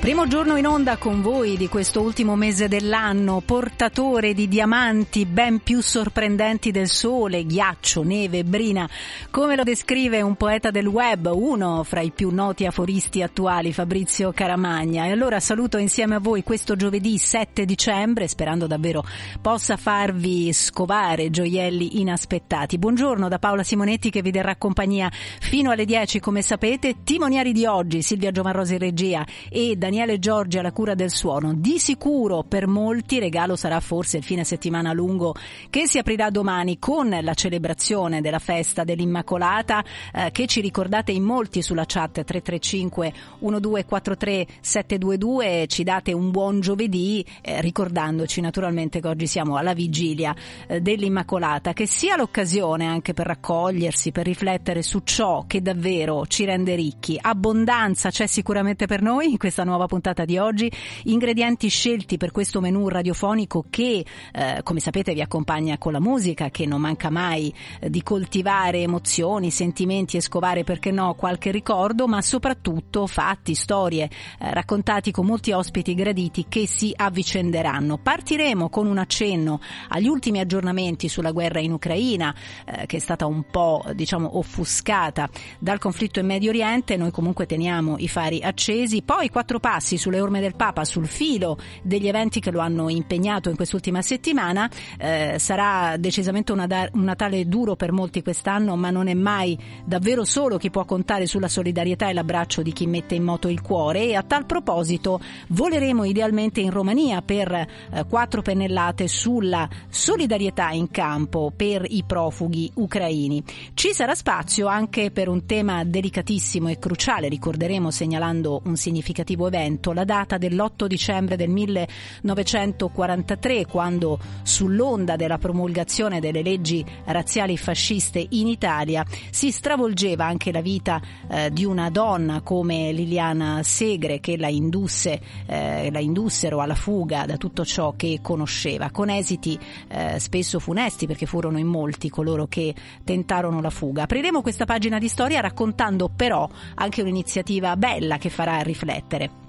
[0.00, 5.58] Primo giorno in onda con voi di questo ultimo mese dell'anno, portatore di diamanti ben
[5.58, 8.88] più sorprendenti del sole, ghiaccio, neve, brina,
[9.28, 14.30] come lo descrive un poeta del web, uno fra i più noti aforisti attuali, Fabrizio
[14.32, 15.04] Caramagna.
[15.04, 19.04] E allora saluto insieme a voi questo giovedì 7 dicembre, sperando davvero
[19.42, 22.78] possa farvi scovare gioielli inaspettati.
[22.78, 27.66] Buongiorno da Paola Simonetti che vi terrà compagnia fino alle 10, come sapete, timoniari di
[27.66, 31.54] oggi, Silvia Giovanrosi in regia e da Daniele Giorgi alla cura del suono.
[31.54, 35.34] Di sicuro per molti regalo sarà forse il fine settimana lungo
[35.70, 41.22] che si aprirà domani con la celebrazione della festa dell'Immacolata eh, che ci ricordate in
[41.22, 49.08] molti sulla chat 335 1243 722 ci date un buon giovedì eh, ricordandoci naturalmente che
[49.08, 55.00] oggi siamo alla vigilia eh, dell'Immacolata che sia l'occasione anche per raccogliersi per riflettere su
[55.02, 59.86] ciò che davvero ci rende ricchi abbondanza c'è sicuramente per noi in questa nuova nuova
[59.86, 60.70] puntata di oggi,
[61.04, 66.50] ingredienti scelti per questo menù radiofonico che, eh, come sapete, vi accompagna con la musica,
[66.50, 72.08] che non manca mai eh, di coltivare emozioni, sentimenti e scovare, perché no, qualche ricordo,
[72.08, 74.10] ma soprattutto fatti, storie,
[74.40, 77.98] eh, raccontati con molti ospiti graditi che si avvicenderanno.
[77.98, 79.60] Partiremo con un accenno
[79.90, 82.34] agli ultimi aggiornamenti sulla guerra in Ucraina,
[82.66, 85.28] eh, che è stata un po', diciamo, offuscata
[85.60, 86.96] dal conflitto in Medio Oriente.
[86.96, 89.02] Noi comunque teniamo i fari accesi.
[89.02, 93.50] Poi quattro passi sulle orme del Papa sul filo degli eventi che lo hanno impegnato
[93.50, 94.66] in quest'ultima settimana.
[94.96, 100.56] Eh, sarà decisamente un Natale duro per molti quest'anno, ma non è mai davvero solo
[100.56, 104.06] chi può contare sulla solidarietà e l'abbraccio di chi mette in moto il cuore.
[104.06, 107.66] E a tal proposito voleremo idealmente in Romania per eh,
[108.08, 113.44] quattro pennellate sulla solidarietà in campo per i profughi ucraini.
[113.74, 119.56] Ci sarà spazio anche per un tema delicatissimo e cruciale, ricorderemo segnalando un significativo evento
[119.58, 128.24] evento, la data dell'8 dicembre del 1943, quando sull'onda della promulgazione delle leggi razziali fasciste
[128.30, 134.36] in Italia si stravolgeva anche la vita eh, di una donna come Liliana Segre che
[134.36, 139.58] la, indusse, eh, la indussero alla fuga da tutto ciò che conosceva, con esiti
[139.88, 144.04] eh, spesso funesti perché furono in molti coloro che tentarono la fuga.
[144.04, 149.46] Apriremo questa pagina di storia raccontando però anche un'iniziativa bella che farà riflettere.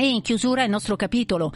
[0.00, 1.52] E in chiusura il nostro capitolo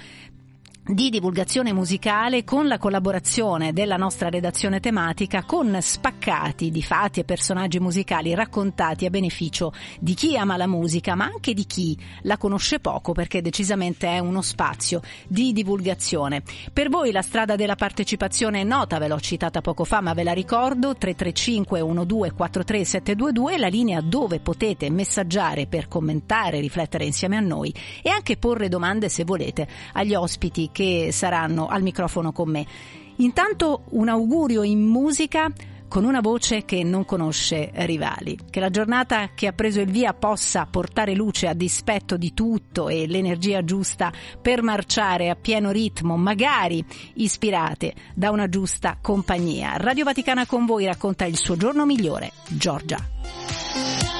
[0.84, 7.25] di divulgazione musicale con la collaborazione della nostra redazione tematica con spaccati di fatti e
[7.25, 12.37] personaggi musicali raccontati a beneficio di chi ama la musica ma anche di chi la
[12.37, 16.43] conosce poco perché decisamente è uno spazio di divulgazione.
[16.72, 20.25] Per voi la strada della partecipazione è nota, ve l'ho citata poco fa ma ve
[20.25, 27.41] la ricordo 335 1243 722 la linea dove potete messaggiare per commentare, riflettere insieme a
[27.41, 27.72] noi
[28.03, 32.66] e anche porre domande se volete agli ospiti che saranno al microfono con me.
[33.16, 35.53] Intanto un augurio in musica
[35.93, 38.38] con una voce che non conosce rivali.
[38.49, 42.88] Che la giornata che ha preso il via possa portare luce a dispetto di tutto
[42.88, 46.82] e l'energia giusta per marciare a pieno ritmo, magari
[47.16, 49.77] ispirate da una giusta compagnia.
[49.77, 54.12] Radio Vaticana con voi racconta il suo giorno migliore, Giorgia.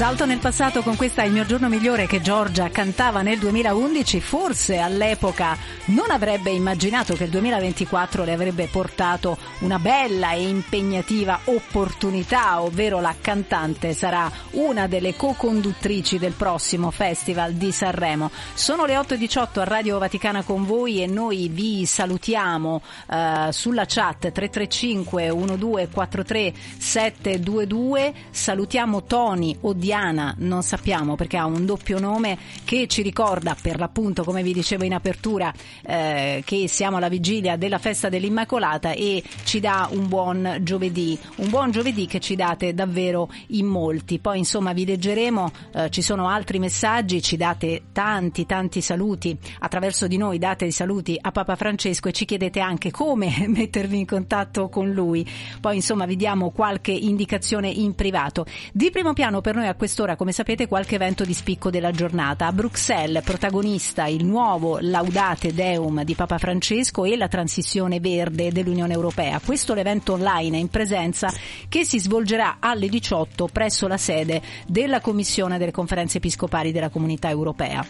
[0.00, 4.78] Salto nel passato con questa Il mio giorno migliore che Giorgia cantava nel 2011, forse
[4.78, 5.54] all'epoca
[5.88, 12.98] non avrebbe immaginato che il 2024 le avrebbe portato una bella e impegnativa opportunità, ovvero
[13.02, 18.30] la cantante sarà una delle co-conduttrici del prossimo Festival di Sanremo.
[18.54, 24.32] Sono le 8.18 a Radio Vaticana con voi e noi vi salutiamo eh, sulla chat
[24.32, 32.86] 335 1243 722, salutiamo Tony o Diana, non sappiamo perché ha un doppio nome che
[32.86, 35.52] ci ricorda per l'appunto, come vi dicevo in apertura,
[35.82, 41.48] eh, che siamo alla vigilia della festa dell'Immacolata e ci dà un buon giovedì, un
[41.48, 44.20] buon giovedì che ci date davvero in molti.
[44.20, 50.06] Poi insomma vi leggeremo, eh, ci sono altri messaggi, ci date tanti tanti saluti attraverso
[50.06, 54.06] di noi, date i saluti a Papa Francesco e ci chiedete anche come mettervi in
[54.06, 55.28] contatto con lui.
[55.60, 58.46] Poi insomma vi diamo qualche indicazione in privato.
[58.72, 62.46] Di primo piano per noi a quest'ora, come sapete, qualche evento di spicco della giornata.
[62.46, 68.92] A Bruxelles, protagonista il nuovo Laudate Deum di Papa Francesco e la transizione verde dell'Unione
[68.92, 69.40] Europea.
[69.42, 71.32] Questo l'evento online in presenza
[71.66, 77.30] che si svolgerà alle 18 presso la sede della Commissione delle Conferenze Episcopali della Comunità
[77.30, 77.82] Europea.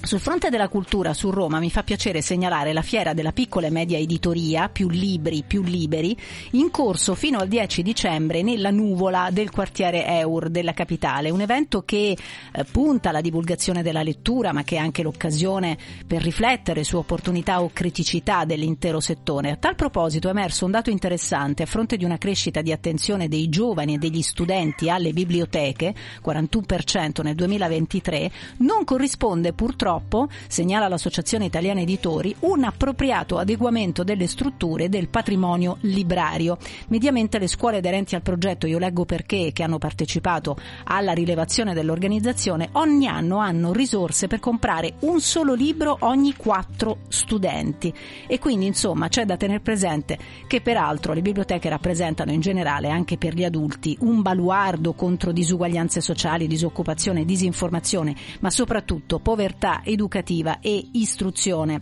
[0.00, 3.70] Sul fronte della cultura su Roma mi fa piacere segnalare la fiera della piccola e
[3.70, 6.16] media editoria, più libri, più liberi,
[6.52, 11.82] in corso fino al 10 dicembre nella nuvola del quartiere Eur della capitale, un evento
[11.82, 16.96] che eh, punta alla divulgazione della lettura ma che è anche l'occasione per riflettere su
[16.96, 19.50] opportunità o criticità dell'intero settore.
[19.50, 23.28] A tal proposito è emerso un dato interessante a fronte di una crescita di attenzione
[23.28, 25.92] dei giovani e degli studenti alle biblioteche,
[26.24, 34.26] 41% nel 2023, non corrisponde purtroppo purtroppo, segnala l'Associazione Italiana Editori, un appropriato adeguamento delle
[34.26, 36.58] strutture del patrimonio librario.
[36.88, 42.68] Mediamente le scuole aderenti al progetto Io leggo perché, che hanno partecipato alla rilevazione dell'organizzazione,
[42.72, 47.92] ogni anno hanno risorse per comprare un solo libro ogni quattro studenti.
[48.26, 53.16] E quindi insomma c'è da tenere presente che peraltro le biblioteche rappresentano in generale anche
[53.16, 60.90] per gli adulti un baluardo contro disuguaglianze sociali, disoccupazione, disinformazione, ma soprattutto povertà educativa e
[60.92, 61.80] istruzione.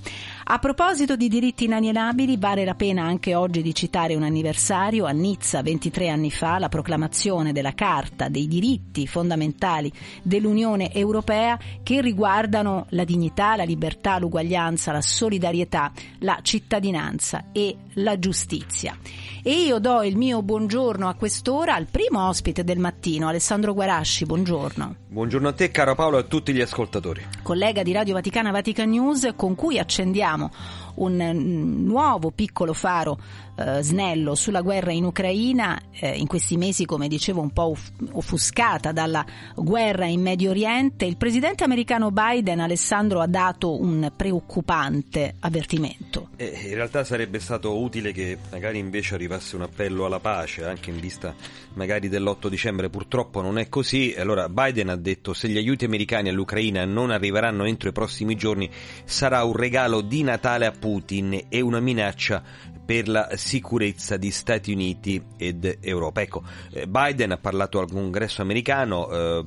[0.48, 5.04] A proposito di diritti inalienabili, vale la pena anche oggi di citare un anniversario.
[5.04, 9.90] A Nizza, 23 anni fa, la proclamazione della Carta dei diritti fondamentali
[10.22, 18.16] dell'Unione Europea che riguardano la dignità, la libertà, l'uguaglianza, la solidarietà, la cittadinanza e la
[18.16, 18.96] giustizia.
[19.42, 24.26] E io do il mio buongiorno a quest'ora al primo ospite del mattino, Alessandro Guarasci.
[24.26, 24.94] Buongiorno.
[25.08, 27.24] Buongiorno a te, caro Paolo, e a tutti gli ascoltatori.
[27.42, 30.50] Collega di Radio Vaticana Vatican News, con cui accendiamo 我。
[30.96, 33.18] Un nuovo piccolo faro
[33.58, 37.74] eh, snello sulla guerra in Ucraina, eh, in questi mesi, come dicevo, un po'
[38.12, 39.24] offuscata dalla
[39.54, 41.06] guerra in Medio Oriente.
[41.06, 46.28] Il presidente americano Biden, Alessandro, ha dato un preoccupante avvertimento.
[46.36, 50.90] Eh, in realtà sarebbe stato utile che magari invece arrivasse un appello alla pace, anche
[50.90, 51.34] in vista
[51.74, 52.90] magari dell'8 dicembre.
[52.90, 54.14] Purtroppo non è così.
[54.18, 58.68] Allora Biden ha detto se gli aiuti americani all'Ucraina non arriveranno entro i prossimi giorni
[59.04, 62.40] sarà un regalo di Natale a Putin e una minaccia
[62.86, 66.20] per la sicurezza di Stati Uniti ed Europa.
[66.20, 69.44] Ecco, eh, Biden ha parlato al congresso americano eh,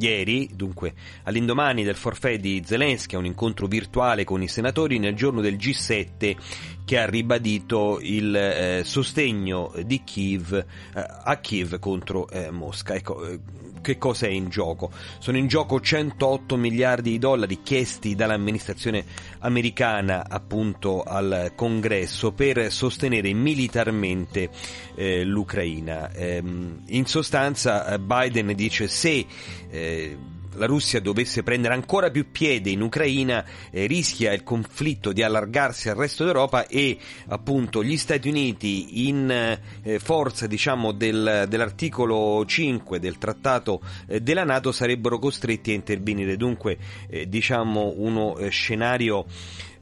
[0.00, 5.14] ieri, dunque all'indomani del forfè di Zelensky, a un incontro virtuale con i senatori nel
[5.14, 6.36] giorno del G7
[6.84, 12.94] che ha ribadito il eh, sostegno di Kiev eh, a Kiev contro eh, Mosca.
[12.94, 13.38] Ecco, eh,
[13.80, 14.90] che cosa è in gioco?
[15.18, 19.04] Sono in gioco 108 miliardi di dollari chiesti dall'amministrazione
[19.40, 24.50] americana appunto al congresso per sostenere militarmente
[24.94, 26.10] eh, l'Ucraina.
[26.12, 29.26] Ehm, in sostanza eh, Biden dice se
[29.70, 30.18] eh,
[30.54, 35.88] la Russia dovesse prendere ancora più piede in Ucraina eh, rischia il conflitto di allargarsi
[35.88, 42.98] al resto d'Europa e appunto gli Stati Uniti in eh, forza diciamo del, dell'articolo 5
[42.98, 46.36] del trattato eh, della Nato sarebbero costretti a intervenire.
[46.36, 46.78] Dunque
[47.08, 49.26] eh, diciamo uno eh, scenario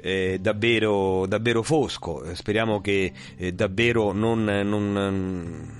[0.01, 2.23] eh, davvero, davvero fosco.
[2.35, 4.93] Speriamo che eh, davvero non, non,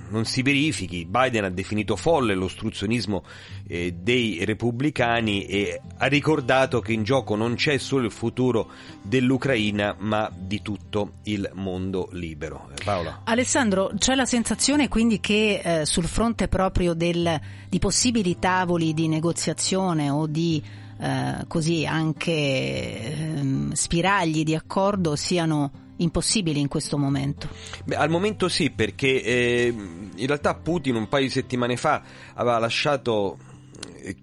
[0.09, 1.05] non, si verifichi.
[1.05, 3.23] Biden ha definito folle l'ostruzionismo
[3.67, 8.69] eh, dei repubblicani e ha ricordato che in gioco non c'è solo il futuro
[9.01, 12.69] dell'Ucraina, ma di tutto il mondo libero.
[12.77, 13.21] Eh, Paola.
[13.23, 19.07] Alessandro, c'è la sensazione quindi che eh, sul fronte proprio del, di possibili tavoli di
[19.07, 20.61] negoziazione o di
[20.99, 27.47] eh, così anche ehm, spiragli di accordo siano impossibili in questo momento?
[27.85, 32.01] Beh, al momento sì, perché eh, in realtà Putin un paio di settimane fa
[32.33, 33.37] aveva lasciato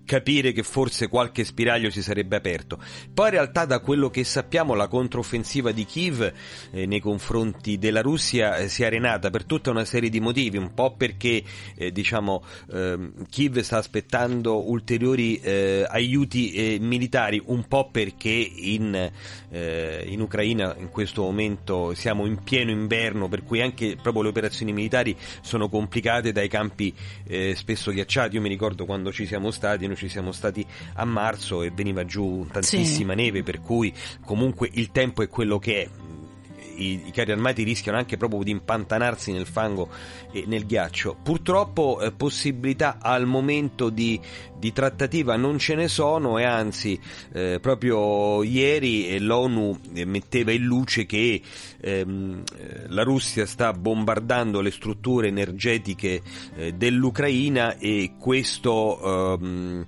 [0.04, 2.78] capire che forse qualche spiraglio si sarebbe aperto.
[3.12, 6.32] Poi in realtà da quello che sappiamo la controffensiva di Kiev
[6.70, 10.56] eh, nei confronti della Russia eh, si è arenata per tutta una serie di motivi,
[10.56, 11.42] un po' perché
[11.76, 12.42] eh, diciamo
[12.72, 19.10] ehm, Kiev sta aspettando ulteriori eh, aiuti eh, militari, un po' perché in,
[19.50, 24.28] eh, in Ucraina in questo momento siamo in pieno inverno, per cui anche proprio le
[24.28, 26.94] operazioni militari sono complicate dai campi
[27.54, 28.36] spesso ghiacciati.
[28.36, 32.04] Io mi ricordo quando ci siamo stati, noi ci siamo stati a marzo e veniva
[32.04, 33.22] giù tantissima sì.
[33.22, 33.92] neve, per cui
[34.24, 35.88] comunque il tempo è quello che è
[36.76, 39.88] i, i, carri armati rischiano anche proprio di impantanarsi nel fango
[40.32, 41.16] e nel ghiaccio.
[41.22, 44.20] Purtroppo eh, possibilità al momento di,
[44.56, 46.98] di, trattativa non ce ne sono e anzi
[47.32, 51.40] eh, proprio ieri eh, l'ONU eh, metteva in luce che
[51.80, 56.20] ehm, eh, la Russia sta bombardando le strutture energetiche
[56.56, 59.86] eh, dell'Ucraina e questo ehm,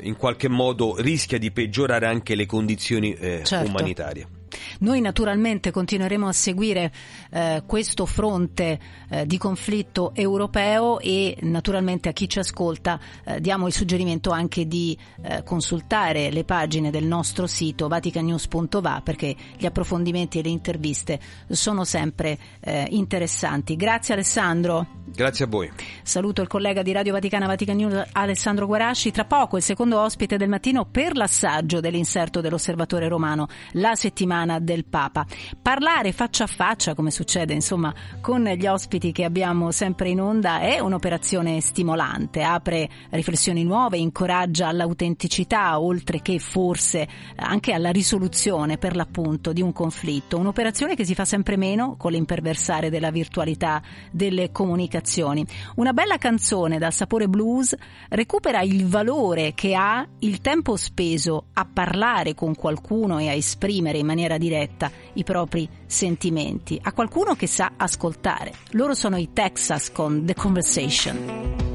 [0.00, 3.68] in qualche modo rischia di peggiorare anche le condizioni certo.
[3.68, 4.39] umanitarie.
[4.80, 6.92] Noi naturalmente continueremo a seguire
[7.30, 13.66] eh, questo fronte eh, di conflitto europeo e naturalmente a chi ci ascolta eh, diamo
[13.66, 20.38] il suggerimento anche di eh, consultare le pagine del nostro sito vaticanews.va perché gli approfondimenti
[20.38, 23.76] e le interviste sono sempre eh, interessanti.
[23.76, 24.98] Grazie Alessandro.
[25.12, 25.70] Grazie a voi.
[26.02, 29.10] Saluto il collega di Radio Vaticana Vatican News Alessandro Guarasci.
[29.10, 34.84] Tra poco il secondo ospite del mattino per l'assaggio dell'inserto dell'Osservatore Romano, la settimana del
[34.84, 35.24] Papa.
[35.60, 40.60] Parlare faccia a faccia, come succede insomma con gli ospiti che abbiamo sempre in onda,
[40.60, 48.96] è un'operazione stimolante, apre riflessioni nuove, incoraggia all'autenticità, oltre che forse anche alla risoluzione per
[48.96, 50.38] l'appunto di un conflitto.
[50.38, 55.46] Un'operazione che si fa sempre meno con l'imperversare della virtualità delle comunicazioni.
[55.76, 57.74] Una bella canzone dal sapore blues
[58.08, 63.98] recupera il valore che ha il tempo speso a parlare con qualcuno e a esprimere
[63.98, 68.52] in maniera diretta i propri sentimenti a qualcuno che sa ascoltare.
[68.70, 71.68] Loro sono i Texas con The Conversation.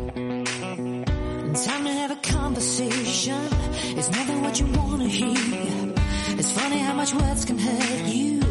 [1.56, 3.48] Time to have a conversation.
[3.96, 5.94] It's never what you wanna hear.
[6.38, 8.42] It's funny how much words can hurt you,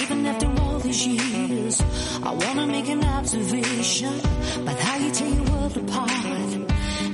[0.00, 1.78] even after all these years.
[2.22, 4.14] I wanna make an observation
[4.62, 6.10] about how you tear your world apart.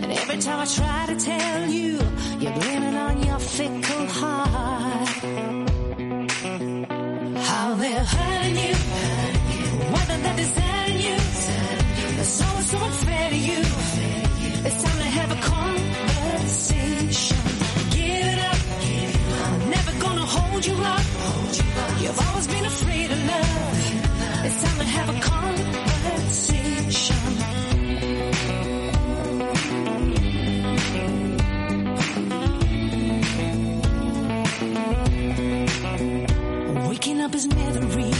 [0.02, 1.98] And every time I try to tell you,
[2.38, 5.73] you're blaming on your fickle heart.
[7.54, 8.74] How they're hurting you,
[9.94, 10.26] they're
[11.06, 11.16] you,
[12.24, 12.46] so
[13.30, 13.60] to you.
[14.66, 17.36] It's time to have a conversation.
[17.94, 18.60] Give it up,
[19.46, 20.74] I'm never gonna hold you.
[22.02, 24.46] You've always been afraid of love.
[24.46, 25.73] It's time to have a conversation.
[37.24, 38.13] Up is never easy,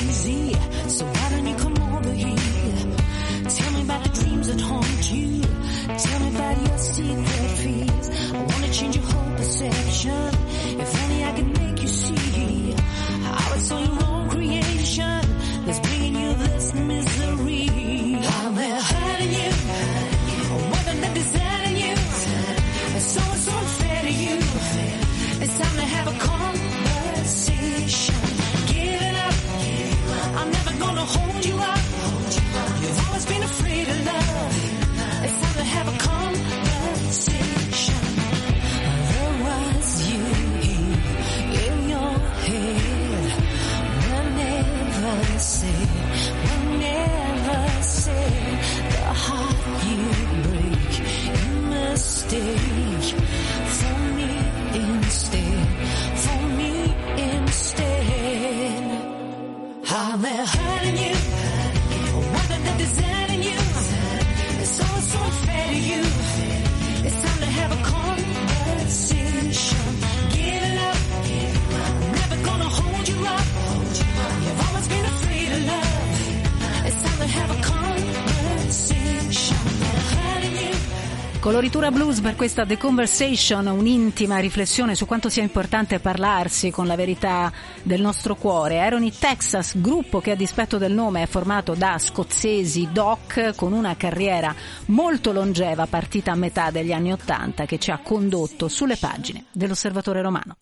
[81.45, 86.97] Coloritura blues per questa The Conversation, un'intima riflessione su quanto sia importante parlarsi con la
[86.97, 88.89] verità del nostro cuore.
[88.89, 93.95] I Texas, gruppo che a dispetto del nome è formato da scozzesi doc con una
[93.95, 94.55] carriera
[94.87, 100.23] molto longeva partita a metà degli anni Ottanta che ci ha condotto sulle pagine dell'Osservatore
[100.23, 100.57] Romano.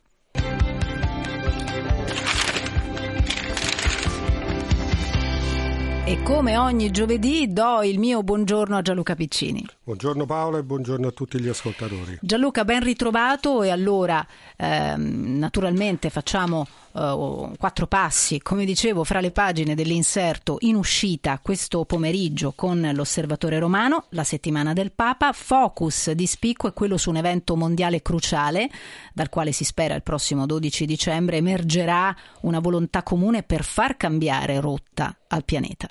[6.04, 9.64] E come ogni giovedì do il mio buongiorno a Gianluca Piccini.
[9.84, 12.18] Buongiorno Paolo e buongiorno a tutti gli ascoltatori.
[12.22, 14.24] Gianluca, ben ritrovato e allora
[14.56, 21.84] ehm, naturalmente facciamo eh, quattro passi, come dicevo, fra le pagine dell'inserto in uscita questo
[21.84, 27.16] pomeriggio con l'Osservatore Romano, la settimana del Papa, focus di spicco è quello su un
[27.16, 28.70] evento mondiale cruciale
[29.12, 34.60] dal quale si spera il prossimo 12 dicembre emergerà una volontà comune per far cambiare
[34.60, 35.88] rotta al pianeta.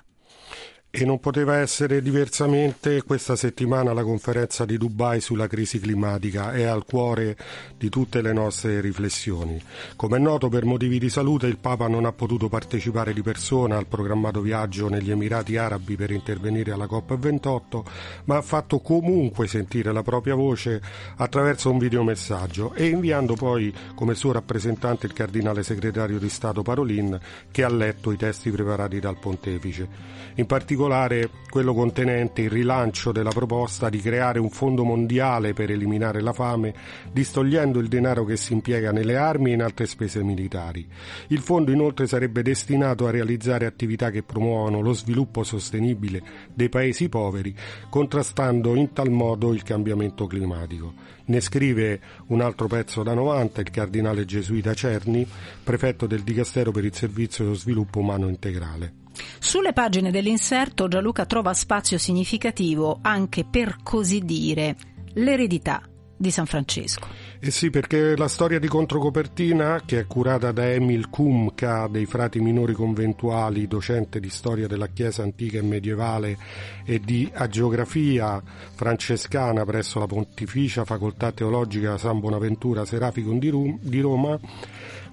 [0.93, 6.63] E non poteva essere diversamente questa settimana la conferenza di Dubai sulla crisi climatica è
[6.63, 7.37] al cuore
[7.77, 9.57] di tutte le nostre riflessioni.
[9.95, 13.77] Come è noto, per motivi di salute il Papa non ha potuto partecipare di persona
[13.77, 17.83] al programmato viaggio negli Emirati Arabi per intervenire alla COP28,
[18.25, 20.81] ma ha fatto comunque sentire la propria voce
[21.15, 27.17] attraverso un videomessaggio e inviando poi come suo rappresentante il cardinale segretario di Stato Parolin
[27.49, 30.19] che ha letto i testi preparati dal pontefice.
[30.35, 35.69] In particolare particolare quello contenente il rilancio della proposta di creare un fondo mondiale per
[35.69, 36.73] eliminare la fame,
[37.11, 40.87] distogliendo il denaro che si impiega nelle armi e in altre spese militari.
[41.27, 47.09] Il fondo inoltre sarebbe destinato a realizzare attività che promuovano lo sviluppo sostenibile dei paesi
[47.09, 47.53] poveri,
[47.89, 50.93] contrastando in tal modo il cambiamento climatico.
[51.25, 55.27] Ne scrive un altro pezzo da 90 il cardinale gesuita Cerni,
[55.63, 59.00] prefetto del Dicastero per il Servizio dello Sviluppo Umano Integrale.
[59.39, 64.75] Sulle pagine dell'inserto Gianluca trova spazio significativo anche per così dire
[65.13, 65.81] l'eredità
[66.21, 67.07] di San Francesco.
[67.39, 72.39] Eh sì, perché la storia di controcopertina, che è curata da Emil Kumka dei frati
[72.39, 76.37] minori conventuali, docente di storia della Chiesa antica e medievale
[76.85, 78.39] e di agiografia
[78.75, 84.39] francescana presso la Pontificia Facoltà Teologica San Bonaventura Seraficum di Roma,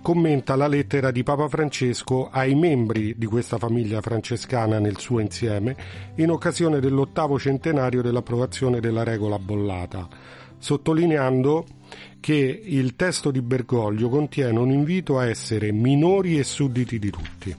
[0.02, 5.76] commenta la lettera di Papa Francesco ai membri di questa famiglia francescana nel suo insieme
[6.16, 10.08] in occasione dell'ottavo centenario dell'approvazione della regola bollata,
[10.58, 11.66] sottolineando
[12.20, 17.56] che il testo di Bergoglio contiene un invito a essere minori e sudditi di tutti.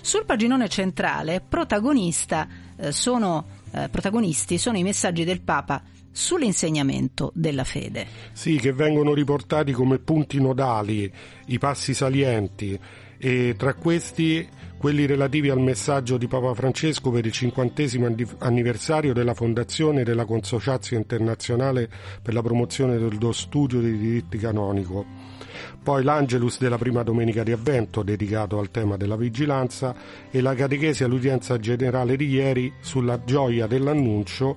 [0.00, 5.80] Sul paginone centrale protagonista, eh, sono, eh, protagonisti sono i messaggi del Papa
[6.12, 8.06] sull'insegnamento della fede.
[8.32, 11.10] Sì, che vengono riportati come punti nodali,
[11.46, 12.78] i passi salienti
[13.18, 14.46] e tra questi
[14.76, 20.96] quelli relativi al messaggio di Papa Francesco per il cinquantesimo anniversario della fondazione della Consociazio
[20.96, 21.88] Internazionale
[22.20, 25.06] per la promozione dello studio dei diritti canonico.
[25.80, 29.94] Poi l'Angelus della prima domenica di Avvento dedicato al tema della vigilanza
[30.28, 34.56] e la catechesi all'udienza generale di ieri sulla gioia dell'annuncio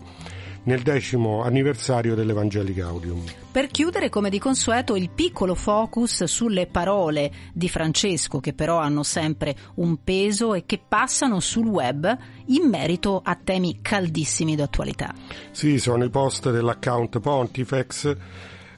[0.65, 3.23] nel decimo anniversario dell'Evangeli Gaudium.
[3.51, 9.03] Per chiudere, come di consueto, il piccolo focus sulle parole di Francesco, che però hanno
[9.03, 15.13] sempre un peso e che passano sul web in merito a temi caldissimi d'attualità.
[15.51, 18.17] Sì, sono i post dell'account Pontifex.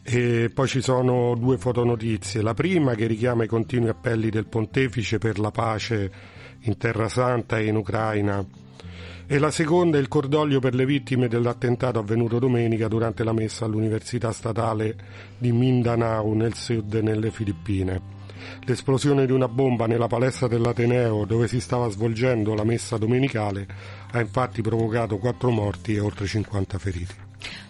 [0.09, 2.41] E poi ci sono due fotonotizie.
[2.41, 6.11] La prima che richiama i continui appelli del pontefice per la pace
[6.61, 8.45] in Terra Santa e in Ucraina
[9.29, 13.65] e la seconda è il cordoglio per le vittime dell'attentato avvenuto domenica durante la messa
[13.65, 14.95] all'Università Statale
[15.37, 18.15] di Mindanao nel sud nelle Filippine.
[18.63, 23.67] L'esplosione di una bomba nella palestra dell'Ateneo dove si stava svolgendo la messa domenicale
[24.11, 27.26] ha infatti provocato quattro morti e oltre 50 feriti.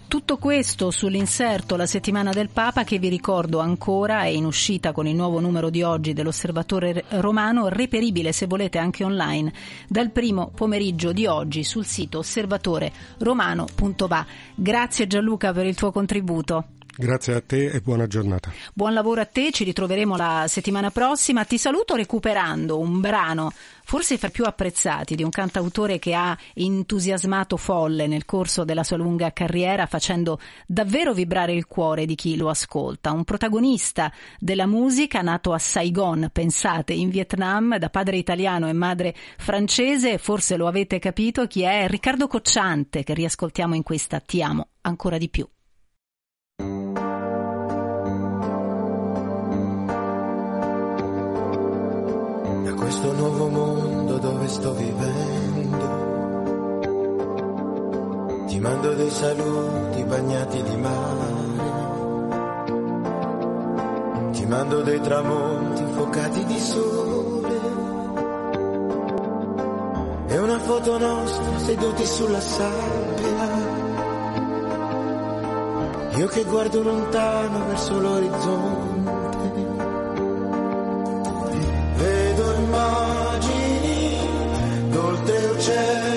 [0.07, 5.05] Tutto questo sull'inserto La settimana del Papa che vi ricordo ancora è in uscita con
[5.05, 9.51] il nuovo numero di oggi dell'Osservatore Romano, reperibile se volete anche online
[9.85, 14.25] dal primo pomeriggio di oggi sul sito osservatoreromano.va.
[14.55, 16.76] Grazie Gianluca per il tuo contributo.
[16.99, 18.51] Grazie a te e buona giornata.
[18.73, 21.45] Buon lavoro a te, ci ritroveremo la settimana prossima.
[21.45, 23.51] Ti saluto recuperando un brano,
[23.83, 28.97] forse fra più apprezzati, di un cantautore che ha entusiasmato folle nel corso della sua
[28.97, 33.11] lunga carriera, facendo davvero vibrare il cuore di chi lo ascolta.
[33.11, 39.13] Un protagonista della musica nato a Saigon, pensate, in Vietnam, da padre italiano e madre
[39.37, 44.69] francese, forse lo avete capito chi è Riccardo Cocciante, che riascoltiamo in questa Ti amo
[44.81, 45.47] ancora di più.
[52.63, 55.85] Da questo nuovo mondo dove sto vivendo,
[58.47, 61.33] ti mando dei saluti bagnati di mare,
[64.31, 67.59] ti mando dei tramonti infuocati di sole
[70.25, 73.66] e una foto nostra seduti sulla sabbia
[76.17, 79.65] io che guardo lontano verso l'orizzonte,
[81.95, 84.17] vedo immagini
[84.89, 86.16] d'oltreoceano che ritornano.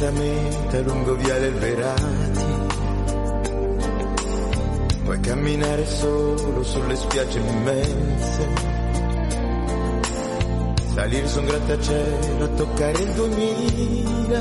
[0.00, 2.58] Lentamente lungo viale Verati.
[5.04, 8.48] Puoi camminare solo sulle spiagge immense.
[10.94, 14.40] Salire su un grattacielo a toccare il 2000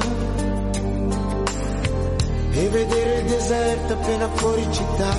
[2.51, 5.15] e vedere il deserto appena fuori città.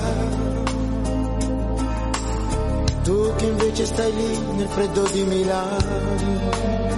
[3.03, 6.90] Tu che invece stai lì nel freddo di Milano.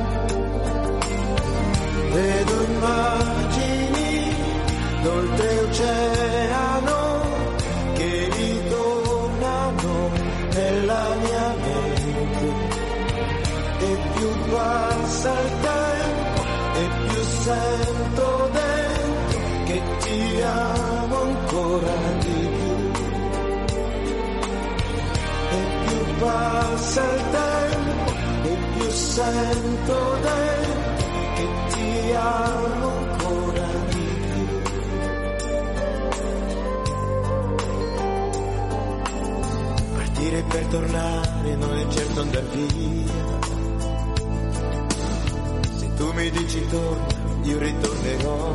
[2.14, 4.36] Vedo immagini
[5.02, 7.00] d'oltreoceano
[7.96, 10.12] che ritornano
[10.54, 12.48] nella mia mente.
[13.80, 16.42] E più passa il tempo
[16.76, 22.78] e più sento dentro che ti amo ancora di più.
[25.50, 28.12] E più passa il tempo
[28.44, 30.93] e più sento dentro
[32.12, 34.08] amo ancora di.
[39.96, 43.40] Partire per tornare non è certo andar via.
[45.78, 47.08] Se tu mi dici torna,
[47.44, 48.54] io ritornerò.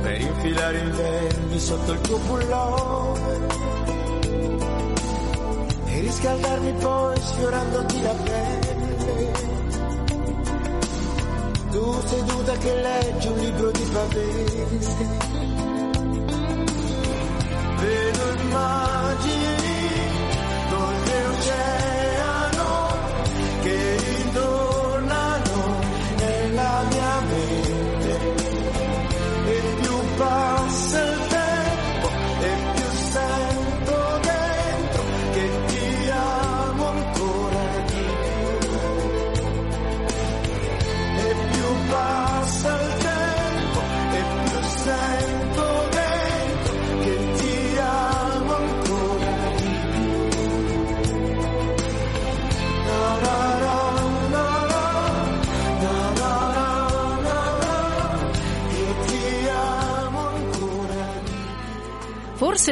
[0.00, 3.46] Per infilare inverni sotto il tuo pullover
[5.86, 8.67] e riscaldarmi poi sfiorandoti la pelle.
[11.78, 15.37] Tu seduta che leggi un libro di pavese.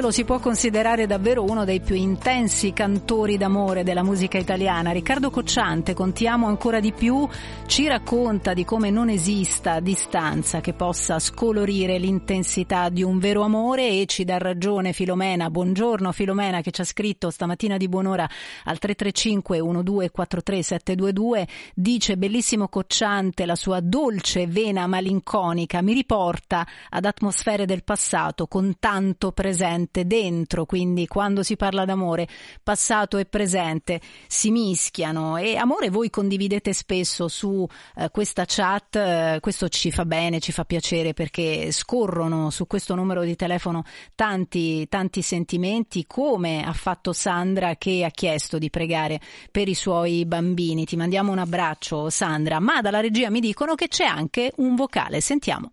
[0.07, 4.93] Lo si può considerare davvero uno dei più intensi cantori d'amore della musica italiana.
[4.93, 7.29] Riccardo Cocciante, con Ti amo ancora di più,
[7.77, 14.01] ci racconta di come non esista distanza che possa scolorire l'intensità di un vero amore
[14.01, 15.51] e ci dà ragione Filomena.
[15.51, 18.23] Buongiorno Filomena che ci ha scritto stamattina di buon'ora
[18.65, 21.49] al 335 1243 722.
[21.75, 28.77] Dice bellissimo Cocciante, la sua dolce vena malinconica mi riporta ad atmosfere del passato con
[28.81, 32.27] tanto presente dentro, quindi quando si parla d'amore,
[32.63, 37.65] passato e presente si mischiano e amore voi condividete spesso su
[37.97, 42.95] eh, questa chat, eh, questo ci fa bene, ci fa piacere perché scorrono su questo
[42.95, 49.21] numero di telefono tanti tanti sentimenti come ha fatto Sandra che ha chiesto di pregare
[49.51, 50.85] per i suoi bambini.
[50.85, 55.21] Ti mandiamo un abbraccio Sandra, ma dalla regia mi dicono che c'è anche un vocale,
[55.21, 55.73] sentiamo.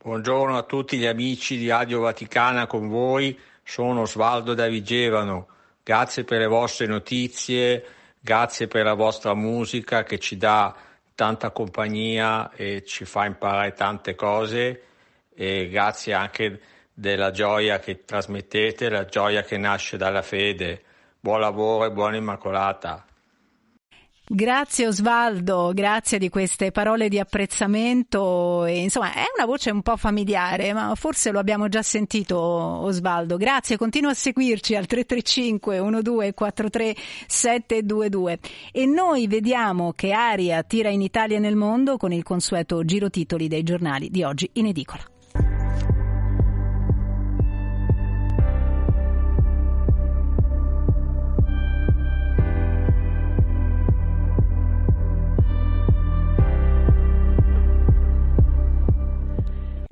[0.00, 5.48] Buongiorno a tutti gli amici di Radio Vaticana con voi, sono Osvaldo da Vigevano.
[5.82, 7.84] Grazie per le vostre notizie,
[8.28, 10.76] grazie per la vostra musica che ci dà
[11.14, 14.82] tanta compagnia e ci fa imparare tante cose
[15.34, 16.60] e grazie anche
[16.92, 20.82] della gioia che trasmettete, la gioia che nasce dalla fede.
[21.18, 23.07] Buon lavoro e buona Immacolata.
[24.30, 28.66] Grazie Osvaldo, grazie di queste parole di apprezzamento.
[28.66, 33.38] E, insomma, è una voce un po' familiare, ma forse lo abbiamo già sentito Osvaldo.
[33.38, 36.94] Grazie, continua a seguirci al 335 1243
[37.26, 38.38] 722.
[38.70, 43.08] E noi vediamo che aria tira in Italia e nel mondo con il consueto giro
[43.08, 45.17] titoli dei giornali di oggi in edicola.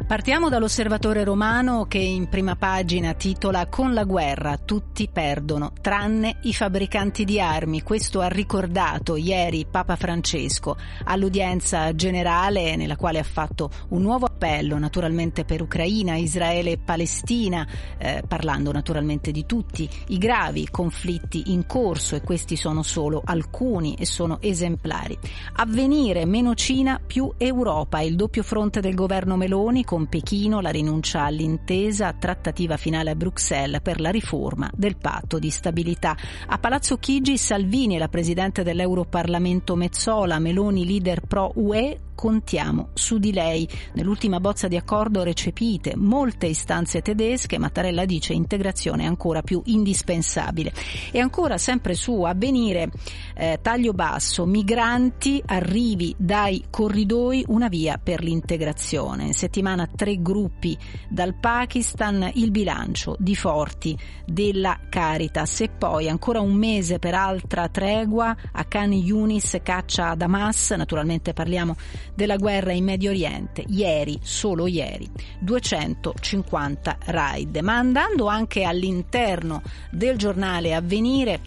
[0.07, 6.55] Partiamo dall'osservatore romano che in prima pagina titola Con la guerra tutti perdono, tranne i
[6.55, 7.83] fabbricanti di armi.
[7.83, 14.79] Questo ha ricordato ieri Papa Francesco all'udienza generale nella quale ha fatto un nuovo appello
[14.79, 17.67] naturalmente per Ucraina, Israele e Palestina,
[17.99, 23.97] eh, parlando naturalmente di tutti i gravi conflitti in corso e questi sono solo alcuni
[23.97, 25.19] e sono esemplari.
[25.55, 30.69] Avvenire meno Cina più Europa, il doppio fronte del governo Meloni con con Pechino, la
[30.69, 36.15] rinuncia all'intesa, trattativa finale a Bruxelles per la riforma del patto di stabilità.
[36.49, 43.19] A Palazzo Chigi Salvini e la Presidente dell'Europarlamento Mezzola, Meloni leader pro UE, contiamo su
[43.19, 43.69] di lei.
[43.93, 50.73] Nell'ultima bozza di accordo recepite molte istanze tedesche, Mattarella dice integrazione ancora più indispensabile.
[51.13, 52.91] E ancora sempre su avvenire
[53.37, 59.27] eh, taglio basso, migranti, arrivi dai corridoi, una via per l'integrazione.
[59.27, 60.77] In settimana tre gruppi
[61.09, 67.69] dal Pakistan, il bilancio di Forti della Caritas e poi ancora un mese per altra
[67.69, 71.77] tregua a Khan Yunis caccia ad Hamas, naturalmente parliamo
[72.17, 73.63] della guerra in Medio Oriente.
[73.69, 77.59] Ieri, solo ieri, 250 raid.
[77.59, 81.41] Ma andando anche all'interno del giornale Avvenire,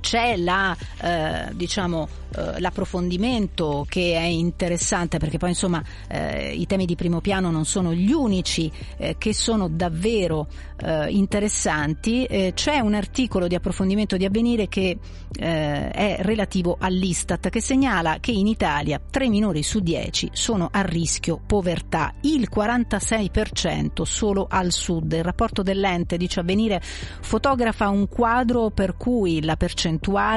[0.00, 6.86] c'è la, eh, diciamo, eh, l'approfondimento che è interessante perché poi insomma eh, i temi
[6.86, 10.46] di primo piano non sono gli unici eh, che sono davvero
[10.80, 12.24] eh, interessanti.
[12.24, 14.98] Eh, c'è un articolo di approfondimento di avvenire che
[15.32, 21.40] è relativo all'Istat che segnala che in Italia 3 minori su 10 sono a rischio
[21.46, 25.10] povertà, il 46% solo al sud.
[25.12, 29.81] Il rapporto dell'ente dice avvenire fotografa un quadro per cui la percentuale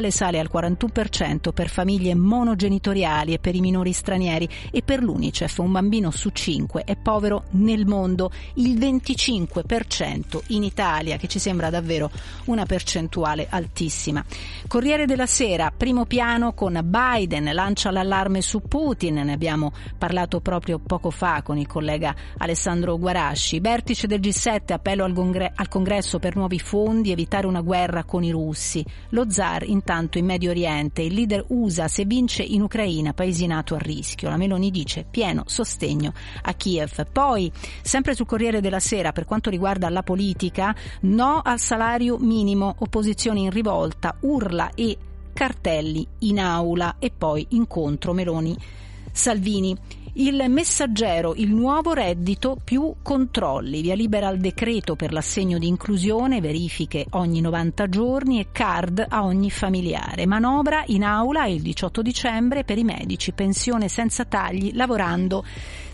[0.09, 5.71] sale al 41% per famiglie monogenitoriali e per i minori stranieri e per l'Unicef un
[5.71, 12.09] bambino su 5 è povero nel mondo, il 25% in Italia che ci sembra davvero
[12.45, 14.23] una percentuale altissima.
[14.67, 20.79] Corriere della Sera, primo piano con Biden, lancia l'allarme su Putin, ne abbiamo parlato proprio
[20.79, 23.59] poco fa con il collega Alessandro Guarasci.
[23.59, 28.23] Vertice del G7, appello al, congre- al congresso per nuovi fondi, evitare una guerra con
[28.23, 28.83] i russi.
[29.09, 33.75] Lo zar intanto in Medio Oriente, il leader USA se vince in Ucraina, paesi nato
[33.75, 34.29] a rischio.
[34.29, 37.05] La Meloni dice pieno sostegno a Kiev.
[37.11, 42.75] Poi, sempre sul Corriere della Sera, per quanto riguarda la politica, no al salario minimo,
[42.77, 44.97] opposizione in rivolta, urla e
[45.33, 48.55] cartelli in aula e poi incontro Meloni
[49.11, 49.75] Salvini.
[50.17, 56.39] Il messaggero, il nuovo reddito più controlli, via libera il decreto per l'assegno di inclusione,
[56.39, 60.25] verifiche ogni 90 giorni e card a ogni familiare.
[60.25, 65.43] Manovra in aula il 18 dicembre per i medici, pensione senza tagli, lavorando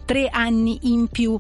[0.06, 1.36] tre anni in più.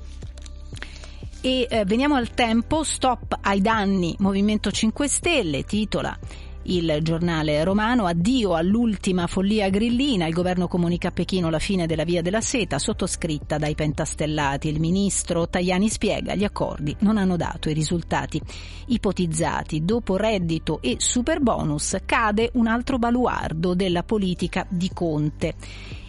[1.39, 6.17] E eh, veniamo al tempo, stop ai danni, Movimento 5 Stelle, titola
[6.63, 12.03] il giornale romano addio all'ultima follia grillina, il governo comunica a Pechino la fine della
[12.03, 14.67] via della seta, sottoscritta dai pentastellati.
[14.67, 18.41] Il ministro Tajani spiega gli accordi non hanno dato i risultati
[18.87, 19.83] ipotizzati.
[19.83, 25.55] Dopo reddito e super bonus cade un altro baluardo della politica di Conte.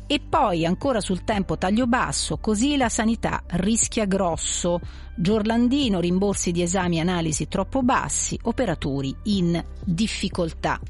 [0.07, 4.81] E poi ancora sul tempo taglio basso, così la sanità rischia grosso.
[5.15, 10.81] Giorlandino, rimborsi di esami e analisi troppo bassi, operatori in difficoltà.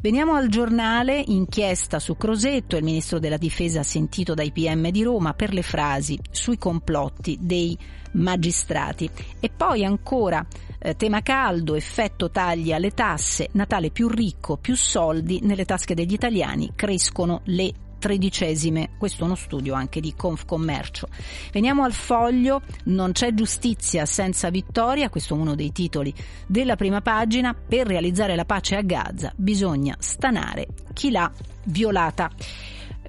[0.00, 5.32] Veniamo al giornale, inchiesta su Crosetto, il ministro della difesa sentito dai PM di Roma
[5.34, 7.76] per le frasi sui complotti dei
[8.12, 9.08] magistrati.
[9.40, 10.44] E poi ancora
[10.78, 16.12] eh, tema caldo, effetto tagli alle tasse, Natale più ricco, più soldi nelle tasche degli
[16.12, 21.08] italiani, crescono le tredicesime, questo è uno studio anche di Confcommercio.
[21.52, 26.14] Veniamo al foglio, non c'è giustizia senza vittoria, questo è uno dei titoli
[26.46, 31.30] della prima pagina, per realizzare la pace a Gaza bisogna stanare chi l'ha
[31.64, 32.30] violata.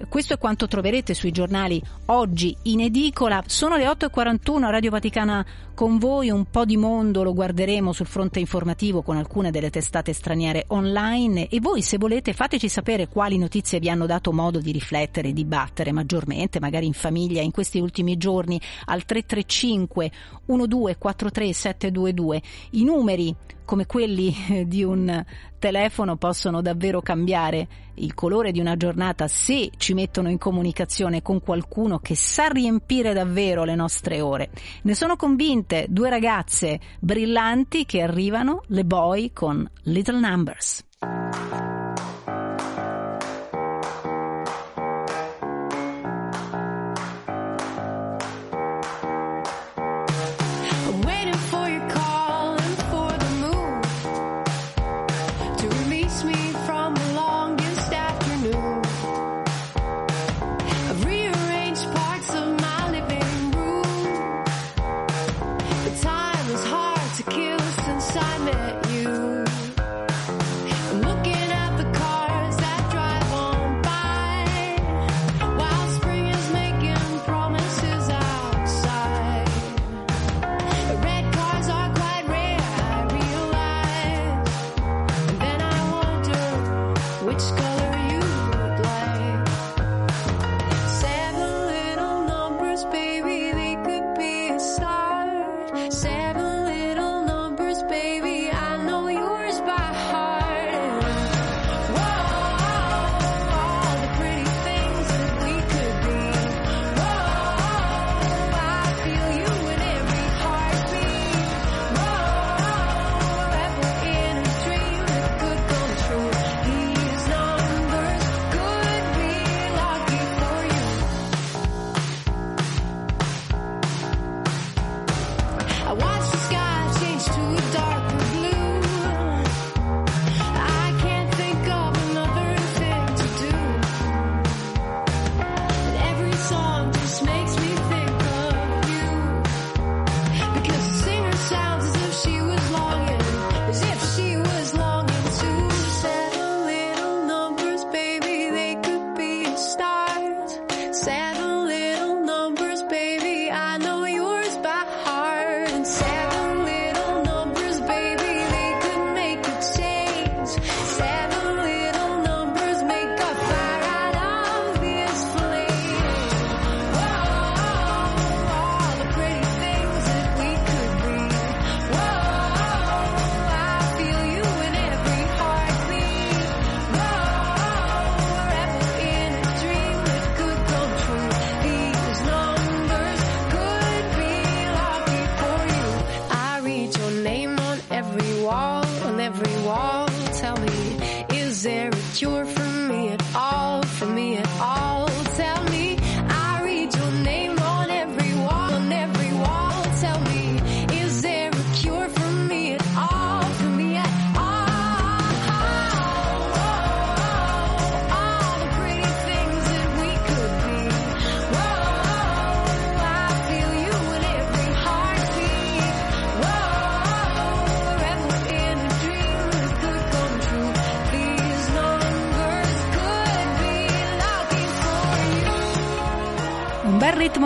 [0.08, 3.42] Questo è quanto troverete sui giornali oggi in edicola.
[3.46, 8.06] Sono le 8.41 a Radio Vaticana con voi, un po' di mondo lo guarderemo sul
[8.06, 13.38] fronte informativo con alcune delle testate straniere online e voi se volete fateci sapere quali
[13.38, 17.78] notizie vi hanno dato modo di riflettere e dibattere maggiormente, magari in famiglia in questi
[17.78, 20.10] ultimi giorni al 335
[20.46, 22.42] 1243 722.
[22.70, 23.36] I numeri
[23.70, 25.24] come quelli di un
[25.60, 31.40] telefono possono davvero cambiare il colore di una giornata se ci mettono in comunicazione con
[31.40, 34.50] qualcuno che sa riempire davvero le nostre ore.
[34.82, 40.84] Ne sono convinte due ragazze brillanti che arrivano, le boy con Little Numbers.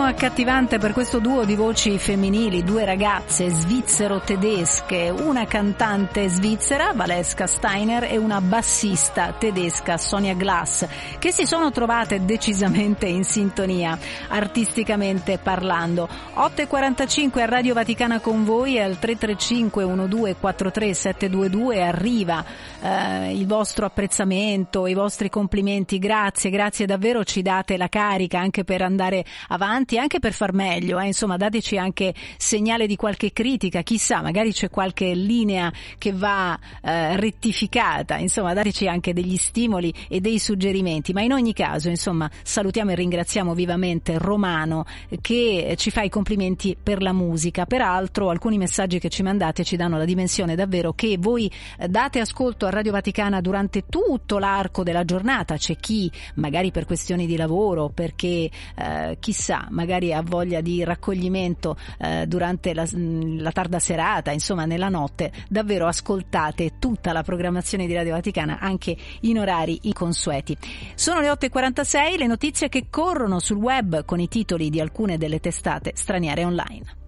[0.05, 8.03] Accattivante per questo duo di voci femminili, due ragazze svizzero-tedesche, una cantante svizzera, Valeska Steiner,
[8.03, 10.87] e una bassista tedesca, Sonia Glass,
[11.19, 13.97] che si sono trovate decisamente in sintonia,
[14.29, 16.07] artisticamente parlando.
[16.35, 22.43] 8.45 a Radio Vaticana con voi e al 335 1243 722 arriva
[22.81, 28.63] eh, il vostro apprezzamento, i vostri complimenti, grazie, grazie davvero, ci date la carica anche
[28.63, 31.07] per andare avanti, anche per far meglio, eh.
[31.07, 37.15] insomma dateci anche segnale di qualche critica, chissà, magari c'è qualche linea che va eh,
[37.15, 42.91] rettificata, insomma dateci anche degli stimoli e dei suggerimenti, ma in ogni caso insomma salutiamo
[42.91, 44.85] e ringraziamo vivamente Romano
[45.21, 49.75] che ci fa i complimenti per la musica, peraltro alcuni messaggi che ci mandate ci
[49.75, 54.83] danno la dimensione davvero che voi eh, date ascolto a Radio Vaticana durante tutto l'arco
[54.83, 60.61] della giornata, c'è chi magari per questioni di lavoro, perché eh, chissà, magari ha voglia
[60.61, 67.23] di raccoglimento eh, durante la, la tarda serata, insomma nella notte, davvero ascoltate tutta la
[67.23, 70.57] programmazione di Radio Vaticana anche in orari inconsueti.
[70.95, 75.39] Sono le 8.46, le notizie che corrono sul web con i titoli di alcune delle
[75.39, 77.04] testate straniere online.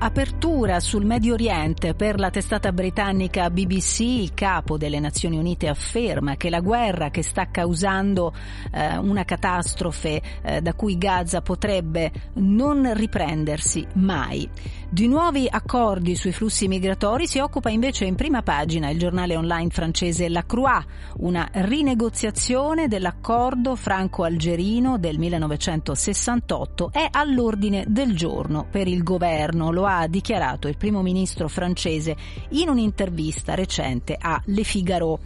[0.00, 6.36] Apertura sul Medio Oriente per la testata britannica BBC, il capo delle Nazioni Unite afferma
[6.36, 8.32] che la guerra che sta causando
[8.70, 14.48] eh, una catastrofe eh, da cui Gaza potrebbe non riprendersi mai.
[14.90, 19.68] Di nuovi accordi sui flussi migratori si occupa invece in prima pagina il giornale online
[19.68, 20.82] francese La Croix,
[21.18, 29.70] una rinegoziazione dell'accordo franco-algerino del 1968 è all'ordine del giorno per il governo.
[29.70, 32.16] Lo ha dichiarato il primo ministro francese
[32.50, 35.20] in un'intervista recente a Le Figaro.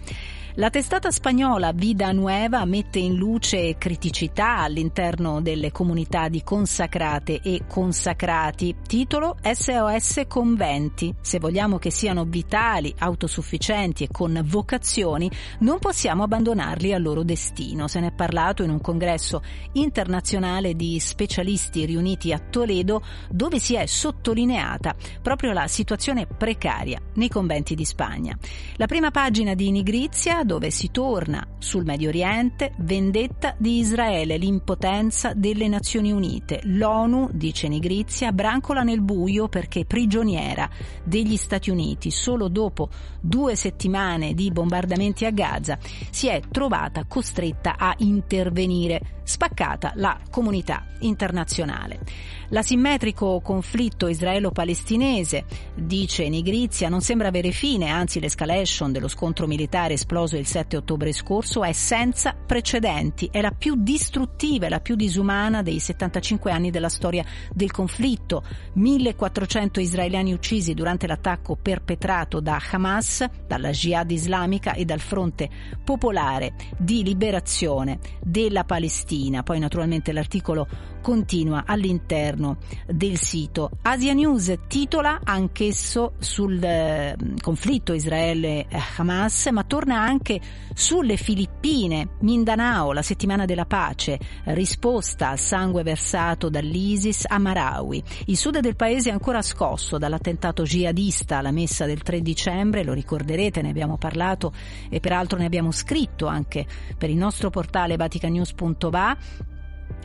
[0.56, 7.62] La testata spagnola Vida Nueva mette in luce criticità all'interno delle comunità di consacrate e
[7.66, 8.76] consacrati.
[8.86, 11.14] Titolo SOS Conventi.
[11.22, 15.30] Se vogliamo che siano vitali, autosufficienti e con vocazioni,
[15.60, 17.88] non possiamo abbandonarli al loro destino.
[17.88, 19.42] Se ne è parlato in un congresso
[19.72, 27.30] internazionale di specialisti riuniti a Toledo, dove si è sottolineata proprio la situazione precaria nei
[27.30, 28.36] conventi di Spagna.
[28.76, 35.32] La prima pagina di Nigrizia dove si torna sul Medio Oriente, vendetta di Israele, l'impotenza
[35.34, 36.60] delle Nazioni Unite.
[36.64, 40.68] L'ONU, dice Nigrizia, brancola nel buio perché prigioniera
[41.04, 42.10] degli Stati Uniti.
[42.10, 42.88] Solo dopo
[43.20, 45.78] due settimane di bombardamenti a Gaza
[46.10, 52.00] si è trovata costretta a intervenire, spaccata la comunità internazionale.
[52.48, 55.44] L'asimmetrico conflitto israelo-palestinese,
[55.74, 61.12] dice Nigrizia, non sembra avere fine, anzi l'escalation dello scontro militare esploso il 7 ottobre
[61.12, 66.70] scorso è senza precedenti, è la più distruttiva e la più disumana dei 75 anni
[66.70, 68.44] della storia del conflitto.
[68.74, 75.48] 1400 israeliani uccisi durante l'attacco perpetrato da Hamas, dalla Jihad islamica e dal fronte
[75.82, 79.11] popolare di liberazione della Palestina.
[79.42, 80.66] Poi naturalmente l'articolo
[81.02, 83.70] continua all'interno del sito.
[83.82, 90.40] Asia News titola anch'esso sul eh, conflitto Israele-Hamas, ma torna anche
[90.72, 98.02] sulle Filippine, Mindanao, la settimana della pace, risposta al sangue versato dall'ISIS a Marawi.
[98.26, 102.94] Il sud del paese è ancora scosso dall'attentato jihadista alla messa del 3 dicembre, lo
[102.94, 104.52] ricorderete, ne abbiamo parlato
[104.88, 106.64] e peraltro ne abbiamo scritto anche
[106.96, 109.50] per il nostro portale vaticanews.va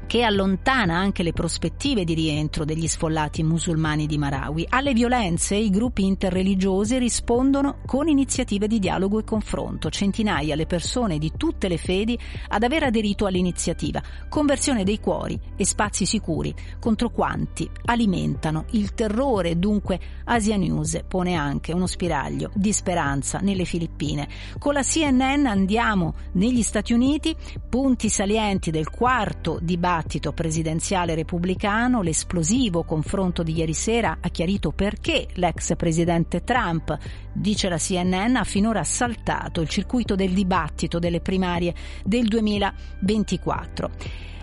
[0.06, 4.66] che allontana anche le prospettive di rientro degli sfollati musulmani di Marawi.
[4.70, 9.90] Alle violenze i gruppi interreligiosi rispondono con iniziative di dialogo e confronto.
[9.90, 12.18] Centinaia le persone di tutte le fedi
[12.50, 14.02] ad aver aderito all'iniziativa.
[14.30, 19.58] Conversione dei cuori e spazi sicuri contro quanti alimentano il terrore.
[19.58, 24.28] Dunque Asia News pone anche uno spiraglio di speranza nelle Filippine.
[24.60, 27.36] Con la CNN andiamo negli Stati Uniti,
[27.68, 34.74] punti salienti del quarto dibattito dibattito presidenziale repubblicano, l'esplosivo confronto di ieri sera ha chiarito
[34.74, 36.98] perché l'ex presidente Trump,
[37.32, 41.74] dice la CNN, ha finora saltato il circuito del dibattito delle primarie
[42.04, 43.90] del 2024.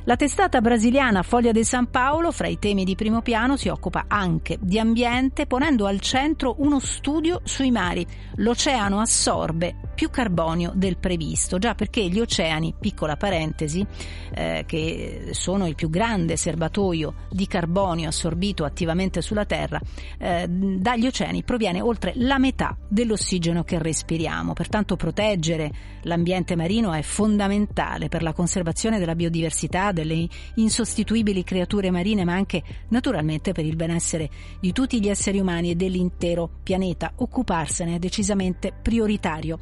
[0.06, 4.04] La testata brasiliana Foglia de San Paolo, fra i temi di primo piano, si occupa
[4.06, 8.06] anche di ambiente, ponendo al centro uno studio sui mari.
[8.34, 13.86] L'oceano assorbe più carbonio del previsto, già perché gli oceani, piccola parentesi,
[14.34, 19.80] eh, che sono il più grande serbatoio di carbonio assorbito attivamente sulla Terra,
[20.18, 24.52] eh, dagli oceani proviene oltre la metà dell'ossigeno che respiriamo.
[24.52, 32.24] Pertanto proteggere l'ambiente marino è fondamentale per la conservazione della biodiversità, delle insostituibili creature marine,
[32.24, 34.28] ma anche naturalmente per il benessere
[34.60, 37.12] di tutti gli esseri umani e dell'intero pianeta.
[37.16, 39.58] Occuparsene è decisamente prioritario.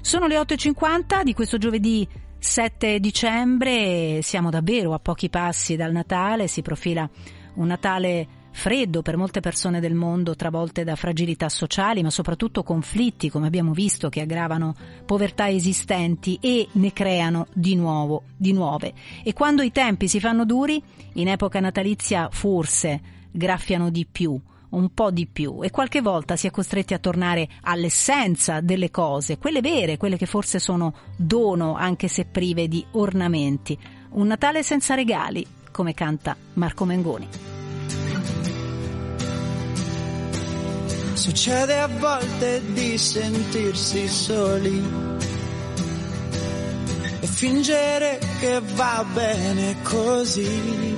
[0.00, 2.08] Sono le 8.50 di questo giovedì
[2.38, 7.08] 7 dicembre, siamo davvero a pochi passi dal Natale, si profila
[7.54, 13.30] un Natale freddo per molte persone del mondo travolte da fragilità sociali, ma soprattutto conflitti,
[13.30, 14.74] come abbiamo visto, che aggravano
[15.06, 18.92] povertà esistenti e ne creano di nuovo, di nuove.
[19.22, 20.82] E quando i tempi si fanno duri,
[21.14, 23.00] in epoca natalizia forse
[23.30, 24.38] graffiano di più
[24.70, 29.38] un po' di più e qualche volta si è costretti a tornare all'essenza delle cose,
[29.38, 33.78] quelle vere, quelle che forse sono dono anche se prive di ornamenti.
[34.10, 37.57] Un Natale senza regali, come canta Marco Mengoni.
[41.18, 44.80] Succede a volte di sentirsi soli
[47.18, 50.96] e fingere che va bene così,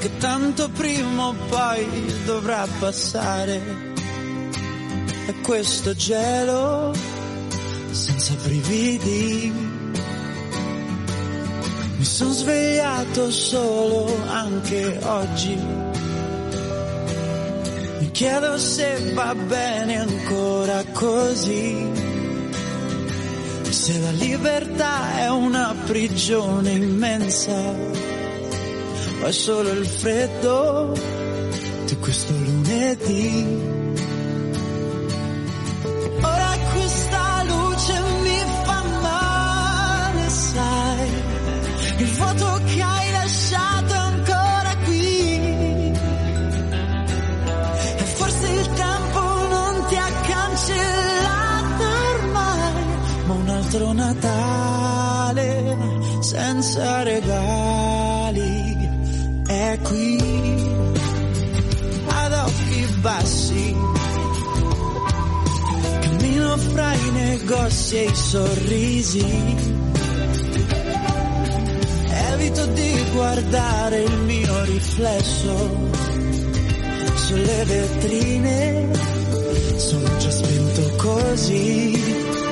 [0.00, 1.86] che tanto prima o poi
[2.24, 3.62] dovrà passare.
[5.28, 6.92] E questo gelo
[7.92, 9.52] senza brividi.
[11.96, 15.83] Mi sono svegliato solo anche oggi
[18.14, 21.90] chiedo se va bene ancora così.
[23.70, 27.74] Se la libertà è una prigione immensa,
[29.24, 30.96] è solo il freddo
[31.86, 33.83] di questo lunedì.
[67.44, 69.26] I negozi e i sorrisi.
[72.32, 75.90] Evito di guardare il mio riflesso
[77.16, 78.90] sulle vetrine
[79.76, 82.43] sono già spento così.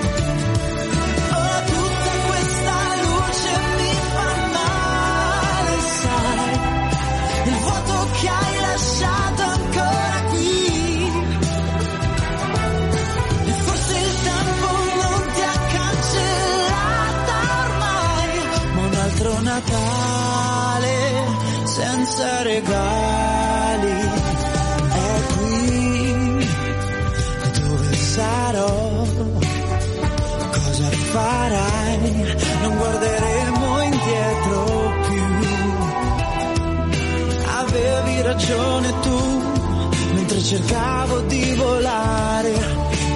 [40.53, 42.53] Cercavo di volare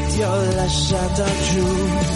[0.09, 2.15] ti ho lasciata giù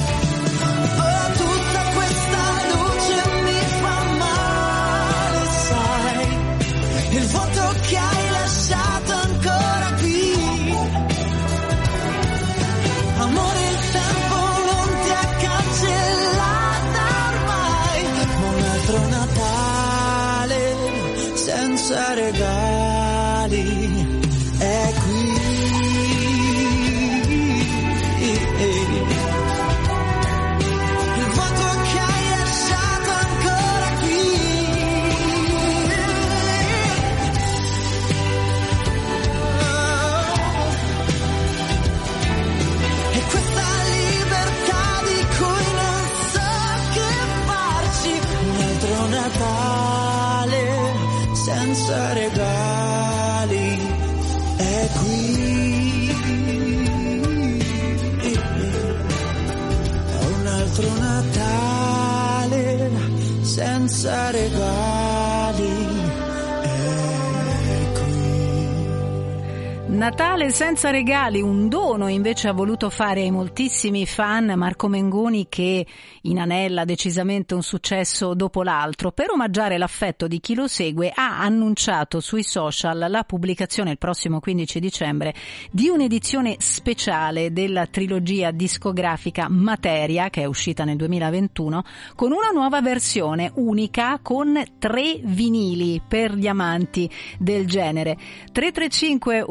[70.00, 75.86] Natale senza regali, un dono invece ha voluto fare ai moltissimi fan Marco Mengoni che
[76.22, 79.12] inanella decisamente un successo dopo l'altro.
[79.12, 84.40] Per omaggiare l'affetto di chi lo segue ha annunciato sui social la pubblicazione il prossimo
[84.40, 85.34] 15 dicembre
[85.70, 91.84] di un'edizione speciale della trilogia discografica Materia che è uscita nel 2021
[92.16, 97.06] con una nuova versione unica con tre vinili per gli amanti
[97.38, 98.16] del genere.
[98.50, 99.44] 335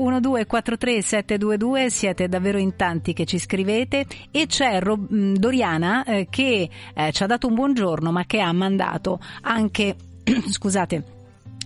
[0.46, 6.28] 1243 722 siete davvero in tanti che ci scrivete e c'è Ro- mh, Doriana eh,
[6.30, 9.96] che eh, ci ha dato un buongiorno ma che ha mandato anche
[10.50, 11.18] scusate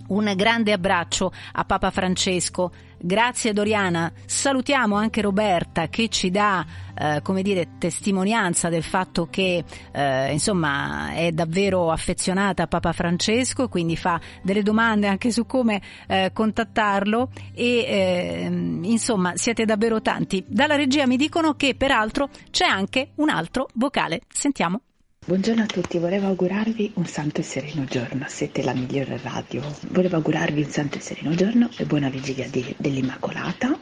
[0.06, 2.72] un grande abbraccio a Papa Francesco.
[3.06, 4.10] Grazie Doriana.
[4.24, 6.64] Salutiamo anche Roberta che ci dà,
[6.98, 13.68] eh, come dire, testimonianza del fatto che, eh, insomma, è davvero affezionata a Papa Francesco,
[13.68, 20.42] quindi fa delle domande anche su come eh, contattarlo e, ehm, insomma, siete davvero tanti.
[20.48, 24.22] Dalla regia mi dicono che peraltro c'è anche un altro vocale.
[24.28, 24.80] Sentiamo.
[25.26, 29.62] Buongiorno a tutti, volevo augurarvi un santo e sereno giorno, siete la migliore radio.
[29.88, 33.74] Volevo augurarvi un santo e sereno giorno e buona vigilia di- dell'Immacolata,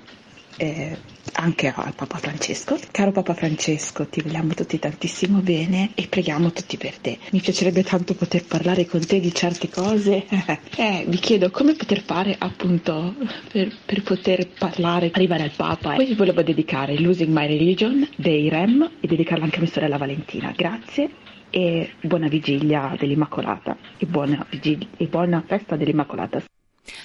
[0.56, 0.96] eh,
[1.32, 2.78] anche al Papa Francesco.
[2.92, 7.18] Caro Papa Francesco, ti vogliamo tutti tantissimo bene e preghiamo tutti per te.
[7.32, 10.24] Mi piacerebbe tanto poter parlare con te di certe cose.
[10.76, 13.16] eh, vi chiedo come poter fare appunto
[13.50, 15.94] per, per poter parlare, arrivare al Papa.
[15.94, 19.96] Poi vi volevo dedicare Losing My Religion dei Rem e dedicarla anche a mia sorella
[19.98, 20.52] Valentina.
[20.56, 26.42] Grazie e buona vigilia dell'Immacolata e buona, vigilia, e buona festa dell'Immacolata.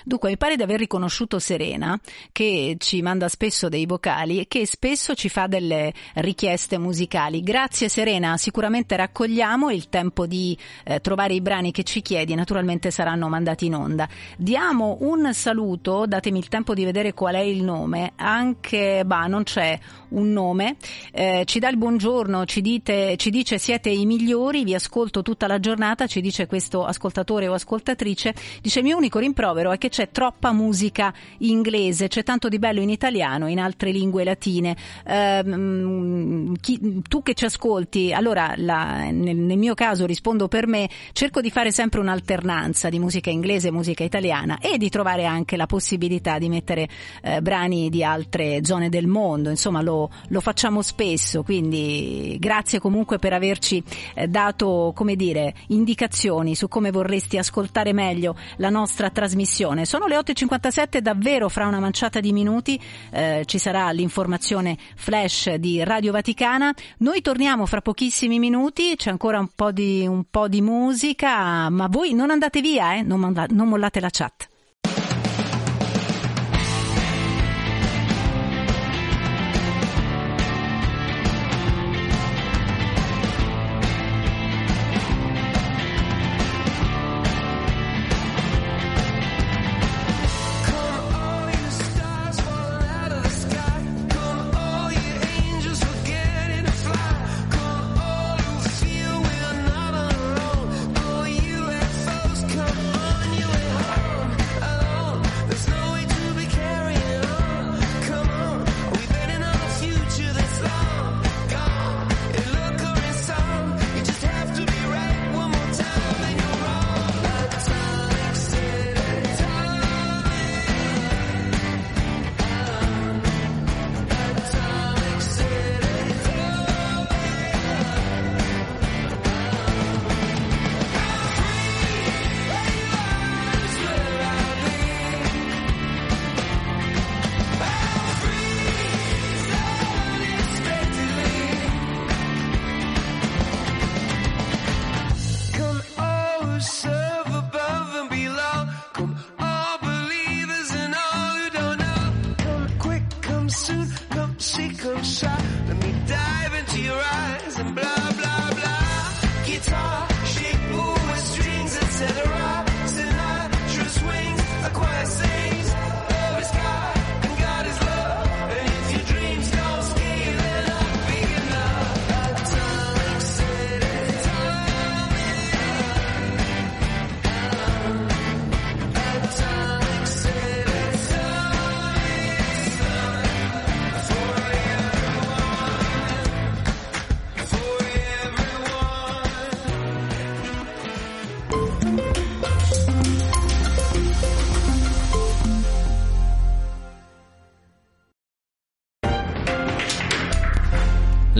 [0.03, 1.99] Dunque, mi pare di aver riconosciuto Serena,
[2.31, 7.41] che ci manda spesso dei vocali e che spesso ci fa delle richieste musicali.
[7.41, 12.91] Grazie Serena, sicuramente raccogliamo il tempo di eh, trovare i brani che ci chiedi, naturalmente
[12.91, 14.07] saranno mandati in onda.
[14.37, 19.43] Diamo un saluto, datemi il tempo di vedere qual è il nome, anche, bah, non
[19.43, 19.77] c'è
[20.09, 20.77] un nome,
[21.11, 25.47] eh, ci dà il buongiorno, ci, dite, ci dice siete i migliori, vi ascolto tutta
[25.47, 30.09] la giornata, ci dice questo ascoltatore o ascoltatrice, dice mio unico rimprovero è che c'è
[30.11, 34.75] troppa musica inglese, c'è tanto di bello in italiano, in altre lingue latine.
[35.05, 40.89] Ehm, chi- tu che ci ascolti, allora la- nel, nel mio caso rispondo per me,
[41.13, 45.57] cerco di fare sempre un'alternanza di musica inglese e musica italiana e di trovare anche
[45.57, 46.87] la possibilità di mettere
[47.21, 53.19] eh, brani di altre zone del mondo, insomma lo, lo facciamo spesso, quindi grazie comunque
[53.19, 59.56] per averci eh, dato, come dire, indicazioni su come vorresti ascoltare meglio la nostra trasmissione.
[59.85, 62.79] Sono le 8.57, davvero fra una manciata di minuti
[63.11, 66.73] eh, ci sarà l'informazione flash di Radio Vaticana.
[66.99, 71.87] Noi torniamo fra pochissimi minuti, c'è ancora un po' di, un po di musica, ma
[71.87, 73.01] voi non andate via, eh?
[73.01, 74.47] non, manda- non mollate la chat.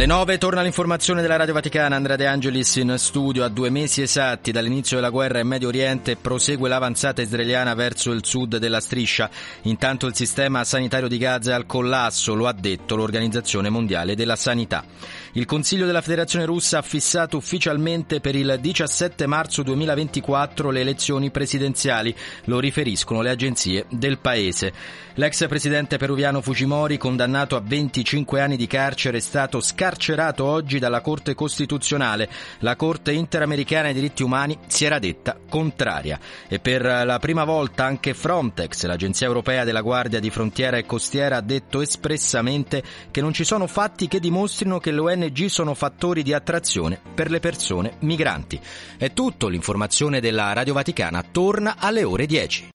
[0.07, 4.53] 9 torna l'informazione della Radio Vaticana, Andrea De Angelis in studio a due mesi esatti
[4.53, 9.29] dall'inizio della guerra in Medio Oriente prosegue l'avanzata israeliana verso il sud della striscia.
[9.63, 14.37] Intanto il sistema sanitario di Gaza è al collasso, lo ha detto l'Organizzazione Mondiale della
[14.37, 14.85] Sanità.
[15.37, 21.29] Il Consiglio della Federazione Russa ha fissato ufficialmente per il 17 marzo 2024 le elezioni
[21.29, 22.15] presidenziali,
[22.45, 24.73] lo riferiscono le agenzie del paese.
[25.13, 31.01] L'ex presidente peruviano Fujimori, condannato a 25 anni di carcere, è stato scarcerato oggi dalla
[31.01, 32.29] Corte Costituzionale.
[32.59, 36.19] La Corte Interamericana dei diritti umani si era detta contraria.
[36.47, 41.37] E per la prima volta anche Frontex, l'Agenzia Europea della Guardia di Frontiera e Costiera,
[41.37, 46.23] ha detto espressamente che non ci sono fatti che dimostrino che le ONG sono fattori
[46.23, 48.59] di attrazione per le persone migranti.
[48.97, 52.69] È tutto, l'informazione della Radio Vaticana torna alle ore 10.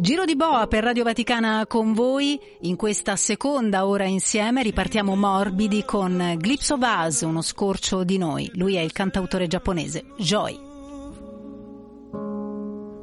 [0.00, 4.62] Giro di boa per Radio Vaticana con voi in questa seconda ora insieme.
[4.62, 8.50] Ripartiamo morbidi con Glimpse of Us, uno scorcio di noi.
[8.54, 10.58] Lui è il cantautore giapponese Joy.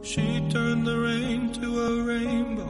[0.02, 2.66] She turned the rain to a rainbow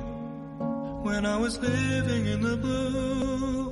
[1.03, 3.71] when I was living in the blue.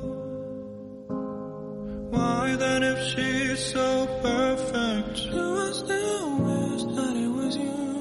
[2.11, 7.94] Why then, if she's so perfect, do I still wish that it was you?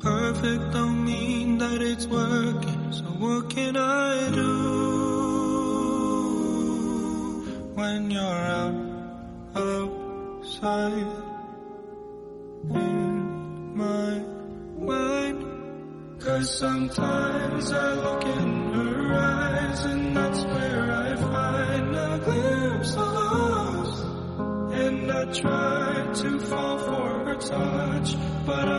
[0.00, 4.58] Perfect don't mean that it's working, so what can I do
[7.74, 8.74] when you're out
[9.56, 11.28] outside?
[12.70, 14.18] in my
[14.78, 16.20] mind.
[16.20, 23.14] Cause sometimes I look in her eyes and that's where I find a glimpse of
[23.16, 24.02] us.
[24.80, 28.77] And I try to fall for her touch, but I'm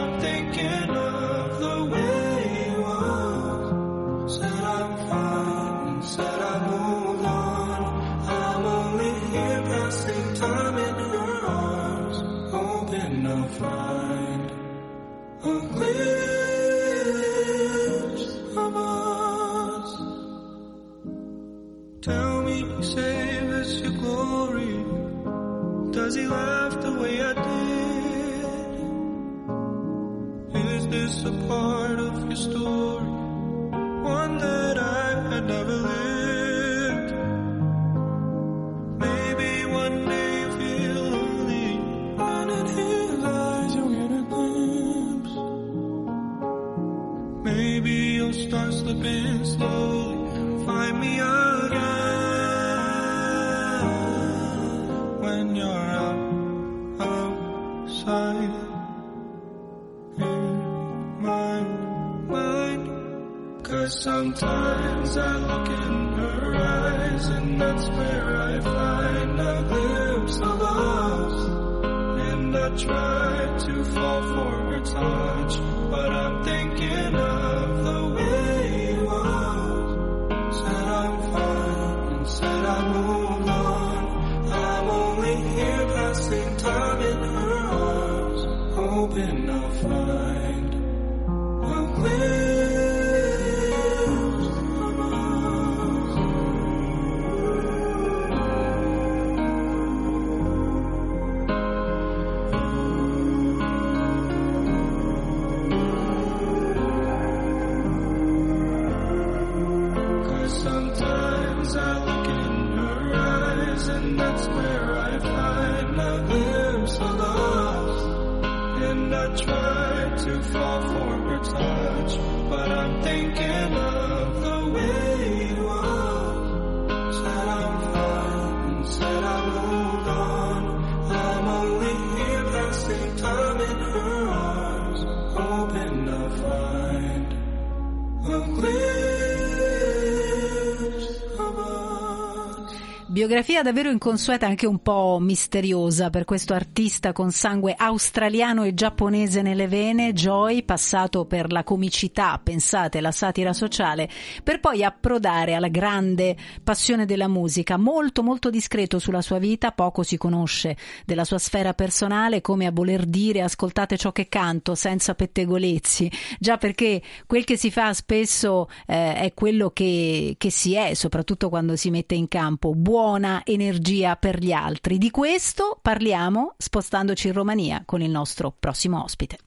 [143.50, 148.76] Biografia davvero inconsueta e anche un po' misteriosa per questo artista con sangue australiano e
[148.76, 154.08] giapponese nelle vene, Joy, passato per la comicità, pensate, la satira sociale,
[154.43, 160.04] per poi approdare alla grande passione della musica, molto molto discreto sulla sua vita, poco
[160.04, 165.16] si conosce della sua sfera personale, come a voler dire ascoltate ciò che canto senza
[165.16, 170.93] pettegolezzi, già perché quel che si fa spesso eh, è quello che, che si è,
[170.93, 172.76] soprattutto quando si mette in campo.
[172.76, 174.98] Buona energia per gli altri.
[174.98, 179.38] Di questo parliamo spostandoci in Romania con il nostro prossimo ospite.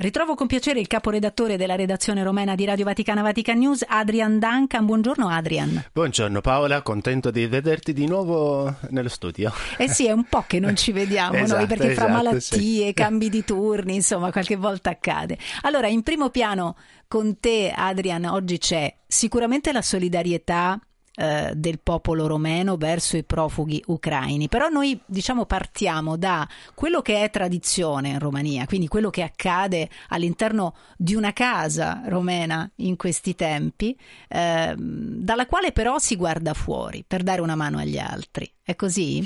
[0.00, 4.86] Ritrovo con piacere il caporedattore della redazione romena di Radio Vaticana Vatican News, Adrian Duncan.
[4.86, 5.84] Buongiorno Adrian.
[5.92, 9.52] Buongiorno Paola, contento di vederti di nuovo nello studio.
[9.76, 12.86] Eh sì, è un po' che non ci vediamo Esatto, noi perché fra esatto, malattie,
[12.86, 12.92] sì.
[12.94, 15.36] cambi di turni, insomma, qualche volta accade.
[15.64, 16.76] Allora, in primo piano
[17.06, 20.80] con te, Adrian, oggi c'è sicuramente la solidarietà
[21.20, 24.48] eh, del popolo romeno verso i profughi ucraini.
[24.48, 29.90] Però noi diciamo partiamo da quello che è tradizione in Romania, quindi quello che accade
[30.08, 33.94] all'interno di una casa romena in questi tempi,
[34.28, 38.50] ehm, dalla quale però si guarda fuori per dare una mano agli altri.
[38.62, 39.22] È così?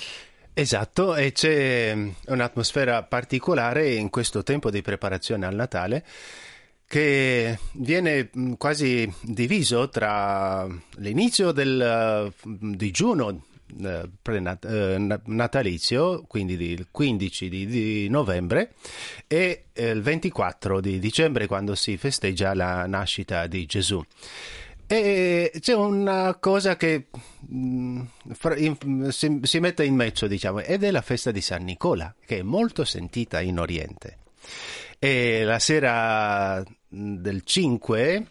[0.52, 6.04] Esatto, e c'è mm, un'atmosfera particolare in questo tempo di preparazione al Natale
[6.94, 10.64] che viene mm, quasi diviso tra
[10.98, 12.32] l'inizio del eh,
[12.76, 13.46] digiuno
[13.82, 18.74] eh, eh, na- natalizio, quindi il 15 di, novembre,
[19.26, 24.00] e il 24 di dicembre quando si festeggia la nascita di Gesù.
[24.86, 27.06] E c'è una cosa che
[27.52, 28.02] mm,
[29.08, 32.84] si, mette in mezzo, diciamo, ed è la festa di San Nicola, che è molto
[32.84, 34.18] sentita in Oriente.
[35.00, 36.62] E la sera
[36.94, 38.26] del 5,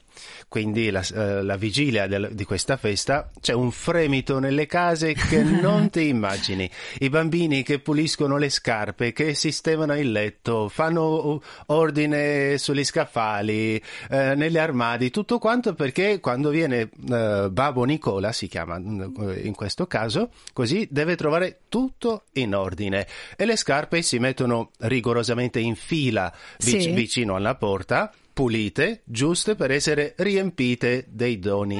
[0.47, 5.41] quindi la, eh, la vigilia del- di questa festa, c'è un fremito nelle case che
[5.43, 6.69] non ti immagini.
[6.99, 14.35] I bambini che puliscono le scarpe, che sistemano il letto, fanno ordine sugli scaffali, eh,
[14.35, 19.01] negli armadi, tutto quanto perché quando viene eh, Babbo Nicola, si chiama mm,
[19.43, 25.59] in questo caso, così deve trovare tutto in ordine e le scarpe si mettono rigorosamente
[25.59, 26.91] in fila vic- Sì.
[26.91, 31.79] vicino alla porta pulite, giuste per essere riempite dei doni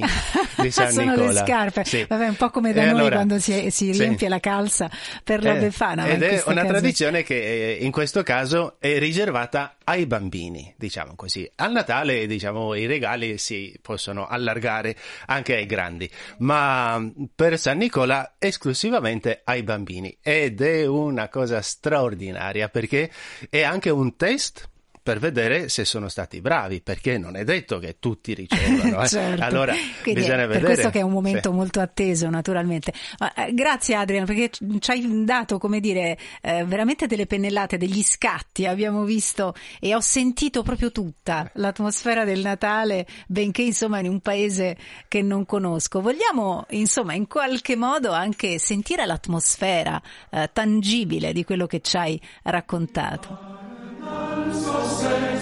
[0.62, 1.32] di San Sono Nicola.
[1.32, 2.06] le scarpe, Sì.
[2.08, 4.00] Vabbè, un po' come da E noi allora- quando si, si sì.
[4.00, 4.90] riempie la calza
[5.24, 6.06] per la Eh, Befana.
[6.08, 11.16] Ed è una case- tradizione che eh, in questo caso è riservata ai bambini, diciamo
[11.16, 11.50] così.
[11.56, 14.96] Al Natale, diciamo, i regali si possono allargare
[15.26, 20.16] anche ai grandi, ma mm, per San Nicola esclusivamente ai bambini.
[20.22, 23.10] Ed è una cosa straordinaria perché
[23.50, 24.70] è anche un test
[25.04, 29.02] per vedere se sono stati bravi, perché non è detto che tutti ricevono.
[29.04, 29.08] eh.
[29.08, 29.44] Certo.
[29.44, 30.66] Allora, Quindi bisogna per vedere.
[30.66, 31.56] questo che è un momento Sì.
[31.56, 32.94] molto atteso, naturalmente.
[33.20, 37.78] Ma, eh, grazie Adrian, perché ci- ci hai dato, come dire, eh, veramente delle pennellate,
[37.78, 44.08] degli scatti, abbiamo visto e ho sentito proprio tutta l'atmosfera del Natale, benché insomma in
[44.08, 44.78] un paese
[45.10, 46.00] che non conosco.
[46.00, 50.02] Vogliamo, insomma, in qualche modo anche sentire l'atmosfera
[50.32, 53.63] eh, tangibile di quello che ci hai raccontato.
[54.14, 55.33] E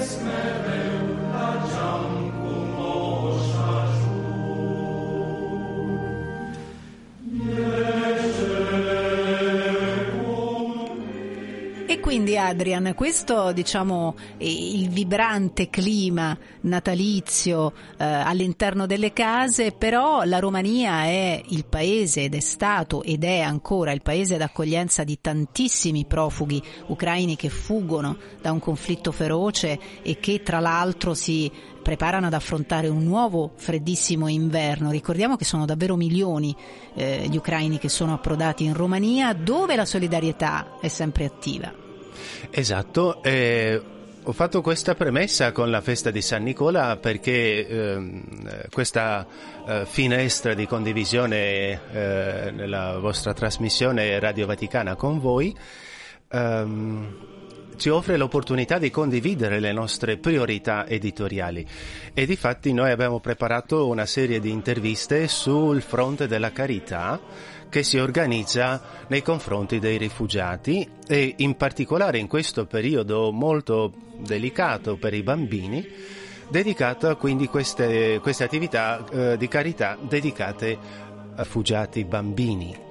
[12.02, 21.04] quindi Adrian, questo diciamo il vibrante clima natalizio eh, all'interno delle case, però la Romania
[21.04, 26.62] è il paese ed è stato ed è ancora il paese d'accoglienza di tantissimi profughi
[26.88, 31.50] ucraini che fuggono da un conflitto feroce e che tra l'altro si
[31.82, 34.92] preparano ad affrontare un nuovo freddissimo inverno.
[34.92, 36.56] Ricordiamo che sono davvero milioni
[36.96, 41.90] eh, gli ucraini che sono approdati in Romania, dove la solidarietà è sempre attiva.
[42.50, 43.82] Esatto, eh,
[44.24, 48.22] ho fatto questa premessa con la festa di San Nicola perché eh,
[48.70, 49.26] questa
[49.66, 55.56] eh, finestra di condivisione eh, nella vostra trasmissione Radio Vaticana con voi
[56.30, 57.16] ehm,
[57.78, 61.66] ci offre l'opportunità di condividere le nostre priorità editoriali.
[62.14, 67.20] E difatti noi abbiamo preparato una serie di interviste sul fronte della carità
[67.72, 74.98] che si organizza nei confronti dei rifugiati e in particolare in questo periodo molto delicato
[74.98, 75.88] per i bambini
[76.50, 80.78] dedicata quindi queste, queste attività eh, di carità dedicate
[81.36, 82.90] a rifugiati bambini.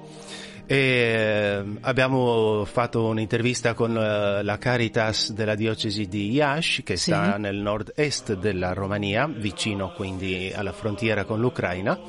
[0.65, 7.11] E eh, abbiamo fatto un'intervista con eh, la Caritas della diocesi di Iași, che Sì.
[7.11, 11.99] sta nel nord-est della Romania, vicino quindi alla frontiera con l'Ucraina.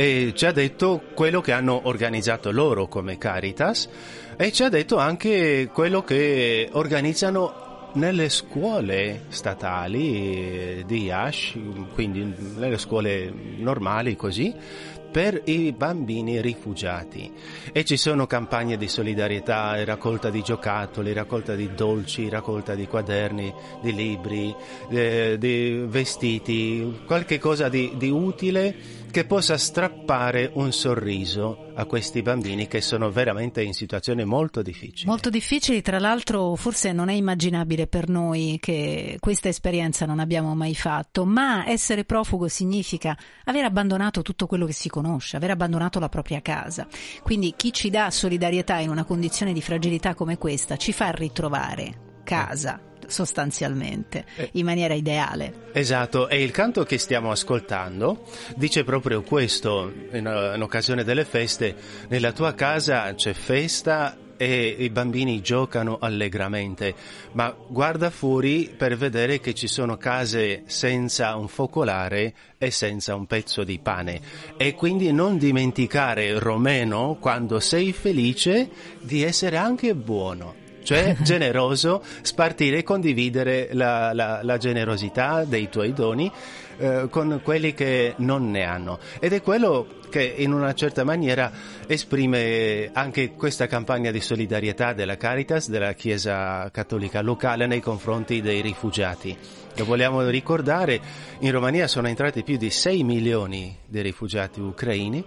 [0.00, 3.86] E ci ha detto quello che hanno organizzato loro come Caritas
[4.34, 11.60] e ci ha detto anche quello che organizzano nelle scuole statali eh, di Iași,
[11.92, 14.54] quindi nelle scuole normali così,
[15.10, 17.30] per i bambini rifugiati.
[17.70, 23.52] E ci sono campagne di solidarietà, raccolta di giocattoli, raccolta di dolci, raccolta di quaderni,
[23.82, 24.54] di libri,
[24.88, 32.22] eh, di vestiti, qualche cosa di, di utile che possa strappare un sorriso a questi
[32.22, 35.08] bambini che sono veramente in situazioni molto difficili.
[35.08, 40.54] Molto difficili, tra l'altro forse non è immaginabile per noi che questa esperienza non abbiamo
[40.54, 45.98] mai fatto, ma essere profugo significa aver abbandonato tutto quello che si conosce, aver abbandonato
[45.98, 46.86] la propria casa.
[47.22, 52.08] Quindi chi ci dà solidarietà in una condizione di fragilità come questa ci fa ritrovare
[52.24, 55.68] casa sostanzialmente in maniera ideale.
[55.72, 58.24] Esatto, e il canto che stiamo ascoltando
[58.56, 61.74] dice proprio questo in, in occasione delle feste.
[62.08, 66.94] Nella tua casa c'è festa e i bambini giocano allegramente,
[67.32, 73.26] ma guarda fuori per vedere che ci sono case senza un focolare e senza un
[73.26, 74.18] pezzo di pane.
[74.56, 78.70] E quindi non dimenticare, Romeno, quando sei felice,
[79.02, 80.59] di essere anche buono
[80.90, 86.28] cioè generoso, spartire e condividere la, la- la generosità dei tuoi doni
[86.78, 88.98] eh, con quelli che non ne hanno.
[89.20, 91.52] Ed è quello che in una certa maniera
[91.86, 98.60] esprime anche questa campagna di solidarietà della Caritas, della Chiesa Cattolica locale nei confronti dei
[98.60, 99.36] rifugiati.
[99.76, 101.00] Lo vogliamo ricordare,
[101.38, 105.24] in Romania sono entrati più di 6 milioni di rifugiati ucraini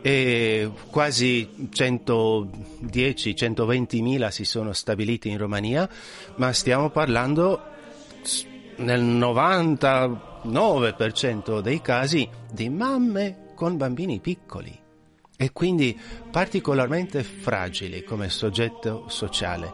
[0.00, 5.88] e quasi 110-120 mila si sono stabiliti in Romania,
[6.36, 7.60] ma stiamo parlando
[8.76, 14.86] nel 99% dei casi di mamme con bambini piccoli
[15.40, 15.98] e quindi
[16.30, 19.72] particolarmente fragili come soggetto sociale.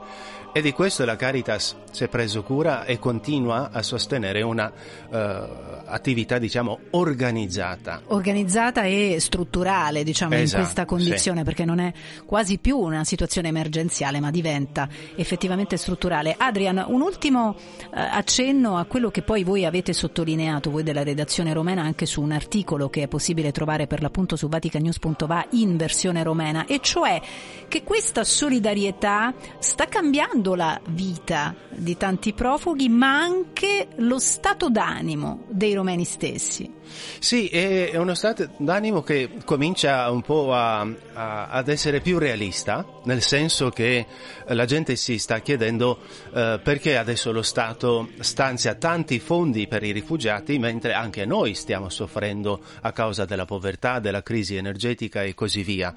[0.56, 4.72] E di questo la Caritas si è preso cura e continua a sostenere una
[5.10, 5.48] eh,
[5.84, 8.02] attività, diciamo, organizzata.
[8.06, 11.44] Organizzata e strutturale, diciamo, in Esatto, questa condizione, sì.
[11.44, 11.92] perché non è
[12.24, 16.36] quasi più una situazione emergenziale, ma diventa effettivamente strutturale.
[16.38, 17.56] Adrian, un ultimo
[17.92, 22.22] eh, accenno a quello che poi voi avete sottolineato, voi della redazione romena, anche su
[22.22, 27.20] un articolo che è possibile trovare per l'appunto su vaticanews.va in versione romena, e cioè
[27.66, 35.44] che questa solidarietà sta cambiando la vita di tanti profughi, ma anche lo stato d'animo
[35.48, 36.70] dei romeni stessi.
[37.18, 40.80] Sì, è uno stato d'animo che comincia un po' a-
[41.14, 44.06] a- ad essere più realista, nel senso che
[44.48, 45.98] la gente si sta chiedendo
[46.34, 51.88] eh, perché adesso lo Stato stanzia tanti fondi per i rifugiati, mentre anche noi stiamo
[51.88, 55.94] soffrendo a causa della povertà, della crisi energetica e così via.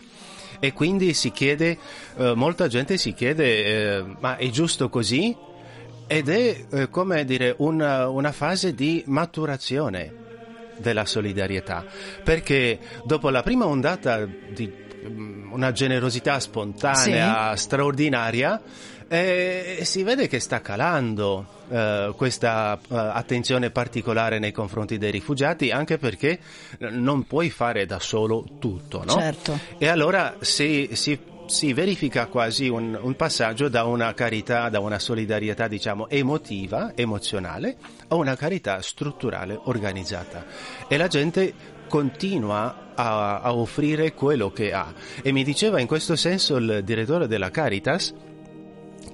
[0.60, 1.78] E quindi si chiede,
[2.18, 5.36] eh, molta gente si chiede, eh, ma è giusto così?
[6.08, 10.26] Ed è, eh, come dire, una, una fase di maturazione
[10.78, 11.86] della solidarietà,
[12.24, 14.72] perché dopo la prima ondata di
[15.08, 18.62] mm, una generosità spontanea, straordinaria,
[19.08, 25.72] eh, si vede che sta calando eh, questa eh, attenzione particolare nei confronti dei rifugiati,
[25.72, 26.40] anche perché
[26.80, 29.14] non puoi fare da solo tutto, no?
[29.14, 29.60] Certo.
[29.78, 35.00] E allora si, si- si verifica quasi un, un passaggio da una carità, da una
[35.00, 37.78] solidarietà, diciamo, emotiva, emozionale,
[38.10, 40.46] a una carità strutturale, organizzata.
[40.88, 44.94] E la gente continua a, a offrire quello che ha.
[45.22, 48.14] E mi diceva in questo senso il direttore della Caritas,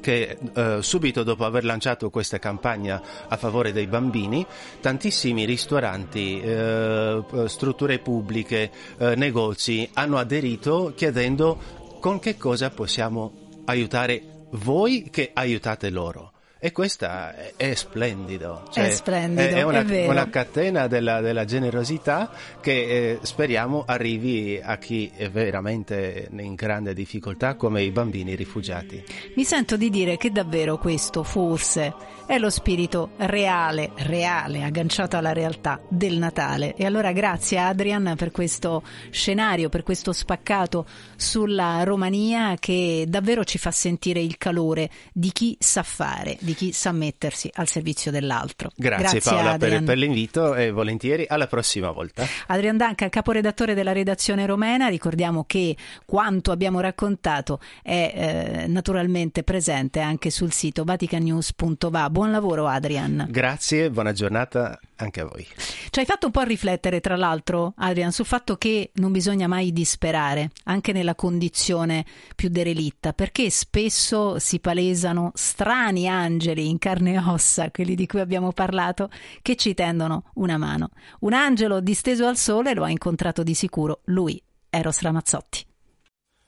[0.04, 4.46] che eh, subito dopo aver lanciato questa campagna a favore dei bambini,
[4.82, 14.48] tantissimi ristoranti, eh, strutture pubbliche, eh, negozi hanno aderito chiedendo con che cosa possiamo aiutare
[14.52, 16.33] voi che aiutate loro.
[16.66, 18.64] E questa è, è splendido.
[18.74, 24.78] È splendido, È, una, è una catena della, della generosità che eh, speriamo arrivi a
[24.78, 29.04] chi è veramente in grande difficoltà come i bambini rifugiati.
[29.36, 31.94] Mi sento di dire che davvero questo forse
[32.26, 36.74] è lo spirito reale, reale, agganciato alla realtà del Natale.
[36.76, 43.58] E allora grazie Adrian per questo scenario, per questo spaccato sulla Romania che davvero ci
[43.58, 48.72] fa sentire il calore di chi sa fare, di chi sa mettersi al servizio dell'altro.
[48.76, 52.26] Grazie, Paola per, per l'invito e volentieri alla prossima volta.
[52.48, 60.00] Adrian Danca, caporedattore della redazione romena, ricordiamo che quanto abbiamo raccontato è eh, naturalmente presente
[60.00, 62.12] anche sul sito vaticanews.va.
[62.14, 63.26] Buon lavoro Adrian.
[63.28, 65.48] Grazie, buona giornata anche a voi.
[65.90, 69.74] Ci hai fatto un po' riflettere, tra l'altro, Adrian, sul fatto che non bisogna mai
[69.74, 72.06] disperare, anche nella condizione
[72.36, 78.20] più derelitta, perché spesso si palesano strani angeli in carne e ossa, quelli di cui
[78.20, 79.10] abbiamo parlato,
[79.42, 80.92] che ci tendono una mano.
[81.22, 84.40] Un angelo disteso al sole lo ha incontrato di sicuro lui,
[84.70, 85.66] Eros Ramazzotti.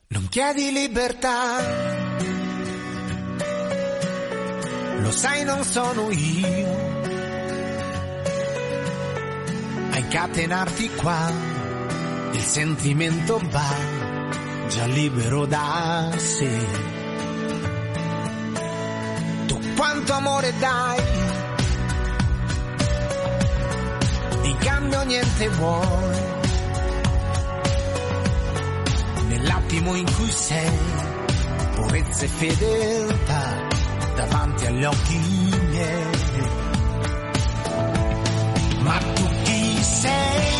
[0.09, 1.57] Non chiedi libertà,
[4.99, 7.03] lo sai non sono io
[9.95, 11.31] a incatenarti qua,
[12.31, 14.03] il sentimento va
[14.67, 16.67] già libero da sé.
[19.47, 21.01] Tu quanto amore dai,
[24.43, 26.23] in cambio niente vuoi.
[29.27, 30.77] Nell'attimo in cui sei,
[31.75, 33.84] purezza e fedeltà
[34.15, 35.17] davanti agli occhi
[35.69, 36.03] miei.
[38.79, 40.55] Ma tu chi sei?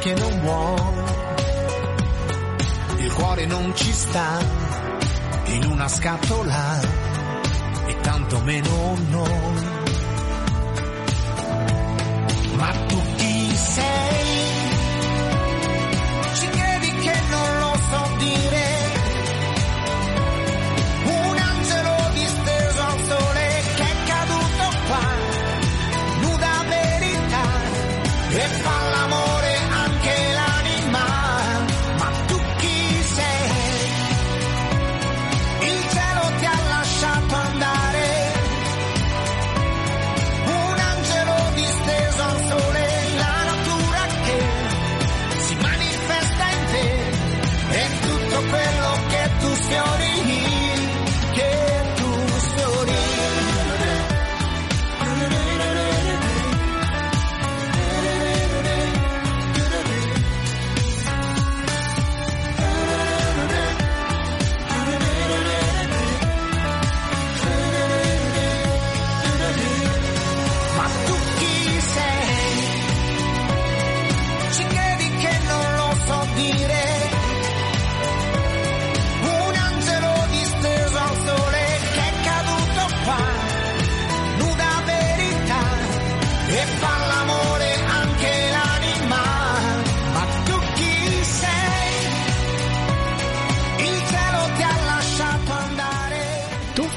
[0.00, 1.04] Che non vuoi.
[2.96, 4.38] Il cuore non ci sta
[5.44, 6.80] in una scatola
[7.86, 9.69] e tanto meno noi.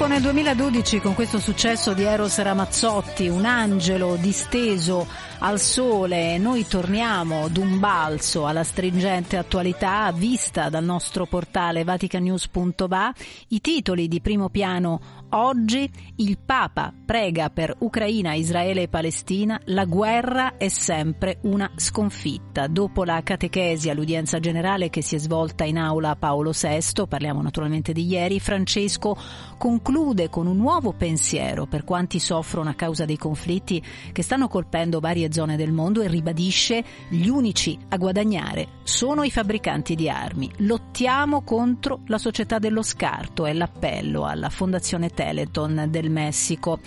[0.03, 5.07] Tuffo nel 2012 con questo successo di Eros Ramazzotti, un angelo disteso
[5.39, 6.37] al sole.
[6.37, 13.13] Noi torniamo d'un balzo alla stringente attualità vista dal nostro portale vaticanews.va.
[13.49, 19.85] I titoli di primo piano oggi, il Papa prega per Ucraina, Israele e Palestina, la
[19.85, 22.67] guerra è sempre una sconfitta.
[22.67, 27.93] Dopo la catechesi all'udienza generale che si è svolta in aula Paolo VI, parliamo naturalmente
[27.93, 29.17] di ieri, Francesco
[29.57, 33.81] conclude con un nuovo pensiero per quanti soffrono a causa dei conflitti
[34.11, 39.31] che stanno colpendo varie zone del mondo e ribadisce gli unici a guadagnare sono i
[39.31, 40.51] fabbricanti di armi.
[40.57, 46.79] Lottiamo contro la società dello scarto, è l'appello alla Fondazione Teleton del Messico.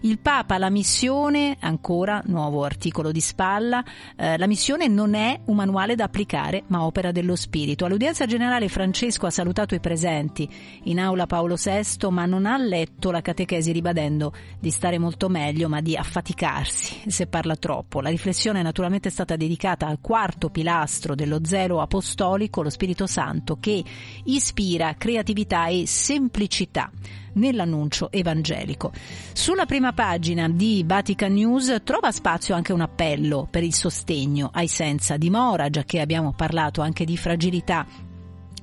[0.00, 3.84] Il Papa, la missione, ancora nuovo articolo di spalla,
[4.16, 7.84] eh, la missione non è un manuale da applicare ma opera dello Spirito.
[7.84, 10.48] All'udienza generale Francesco ha salutato i presenti
[10.84, 15.68] in aula Paolo VI ma non ha letto la catechesi ribadendo di stare molto meglio
[15.68, 18.00] ma di affaticarsi se parla troppo.
[18.00, 23.58] La riflessione naturalmente è stata dedicata al quarto pilastro dello zelo apostolico, lo Spirito Santo,
[23.60, 23.82] che
[24.24, 26.90] ispira creatività e semplicità
[27.34, 28.92] nell'annuncio evangelico.
[29.32, 34.68] Sulla prima pagina di Vatican News trova spazio anche un appello per il sostegno ai
[34.68, 37.86] senza dimora, già che abbiamo parlato anche di fragilità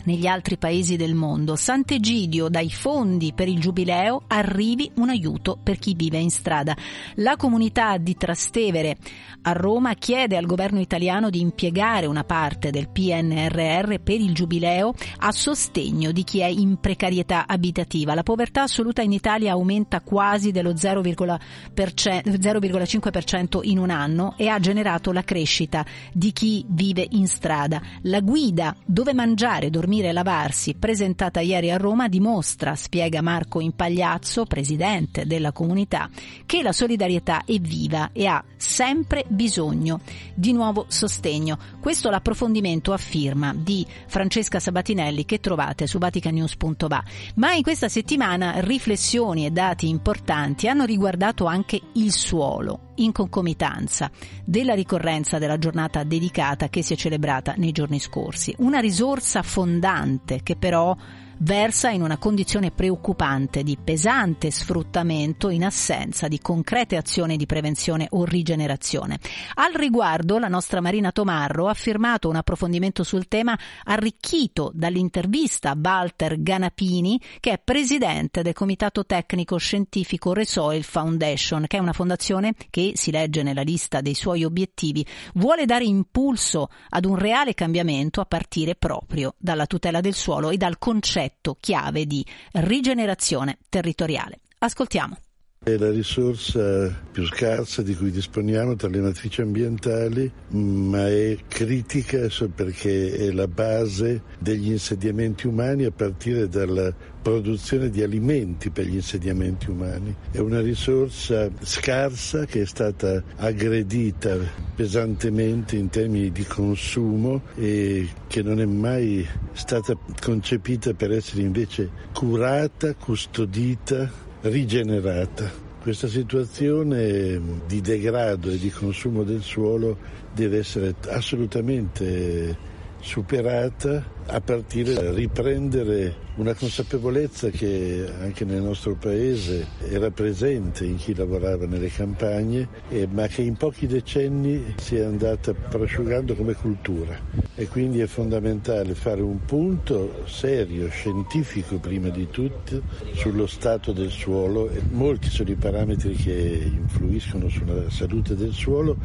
[0.06, 1.56] negli altri paesi del mondo.
[1.56, 6.76] Sant'Egidio dai fondi per il giubileo arrivi un aiuto per chi vive in strada.
[7.16, 8.98] La comunità di Trastevere
[9.44, 14.94] a Roma chiede al governo italiano di impiegare una parte del PNRR per il giubileo
[15.18, 18.16] a sostegno di chi è in precarietà abitativa.
[18.16, 25.12] La povertà assoluta in Italia aumenta quasi dello 0,5% in un anno e ha generato
[25.12, 27.82] la crescita di chi vive in strada.
[28.04, 34.46] La guida dove mangiare, dormire e lavarsi, presentata ieri a Roma, dimostra, spiega Marco Impagliazzo,
[34.46, 36.10] presidente della comunità,
[36.46, 40.00] che la solidarietà è viva e ha sempre bisogno
[40.34, 41.58] di nuovo sostegno.
[41.82, 47.04] Questo l'approfondimento a firma di Francesca Sabatinelli che trovate su vaticanews.va.
[47.36, 54.10] Ma in questa settimana riflessioni e dati importanti hanno riguardato anche il suolo in concomitanza
[54.44, 58.54] della ricorrenza della giornata dedicata che si è celebrata nei giorni scorsi.
[58.60, 60.96] Una risorsa fondante che però
[61.42, 68.08] versa in una condizione preoccupante di pesante sfruttamento in assenza di concrete azioni di prevenzione
[68.12, 69.20] o rigenerazione.
[69.56, 75.78] Al riguardo la nostra Marina Tomarro ha firmato un approfondimento sul tema arricchito dall'intervista a
[75.82, 82.54] Walter Ganapini che è presidente del comitato tecnico scientifico Resoil Foundation che è una fondazione
[82.70, 88.22] che si legge nella lista dei suoi obiettivi vuole dare impulso ad un reale cambiamento
[88.22, 94.40] a partire proprio dalla tutela del suolo e dal concetto chiave di rigenerazione territoriale.
[94.60, 95.18] Ascoltiamo.
[95.64, 102.28] È la risorsa più scarsa di cui disponiamo tra le matrici ambientali, ma è critica
[102.52, 108.96] perché è la base degli insediamenti umani a partire dalla produzione di alimenti per gli
[108.96, 110.16] insediamenti umani.
[110.32, 114.40] È una risorsa scarsa che è stata aggredita
[114.74, 121.88] pesantemente in termini di consumo e che non è mai stata concepita per essere invece
[122.14, 125.70] curata, custodita, rigenerata.
[125.82, 129.98] Questa situazione di degrado e di consumo del suolo
[130.34, 132.56] deve essere assolutamente
[133.00, 140.96] superata a partire da riprendere una consapevolezza che anche nel nostro paese era presente in
[140.96, 146.54] chi lavorava nelle campagne, eh, ma che in pochi decenni si è andata prosciugando come
[146.54, 147.16] cultura.
[147.54, 152.82] E quindi è fondamentale fare un punto serio, scientifico prima di tutto,
[153.14, 154.68] sullo stato del suolo.
[154.94, 158.98] Molti sono i parametri che influiscono sulla salute del suolo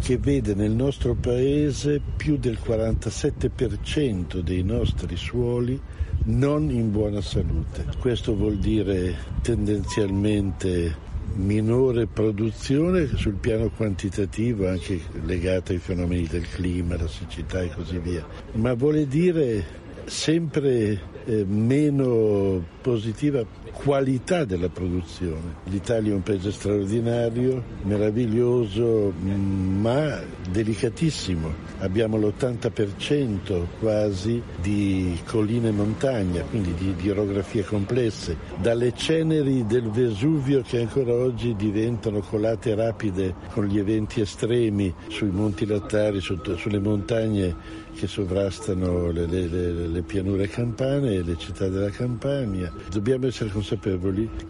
[0.00, 5.78] che vede nel nostro paese più del 47% dei nostri suoli
[6.24, 7.84] non in buona salute.
[7.98, 16.96] Questo vuol dire tendenzialmente minore produzione sul piano quantitativo, anche legata ai fenomeni del clima,
[16.96, 23.44] la siccità e così via, ma vuole dire sempre eh, meno positiva
[23.82, 25.56] qualità della produzione.
[25.64, 31.66] L'Italia è un paese straordinario, meraviglioso, ma delicatissimo.
[31.78, 38.36] Abbiamo l'80% quasi di colline e montagna, quindi di, di orografie complesse.
[38.56, 45.30] Dalle ceneri del Vesuvio che ancora oggi diventano colate rapide con gli eventi estremi sui
[45.30, 51.68] monti lattari, su, sulle montagne che sovrastano le, le, le, pianure campane e le città
[51.68, 52.72] della Campania.
[52.90, 53.66] Dobbiamo essere consapevoli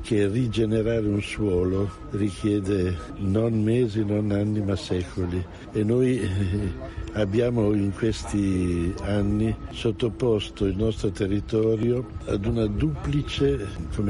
[0.02, 5.42] che rigenerare un suolo richiede non mesi, non anni, ma secoli
[5.72, 6.28] e noi eh,
[7.14, 13.66] abbiamo in questi anni sottoposto il nostro territorio ad una duplice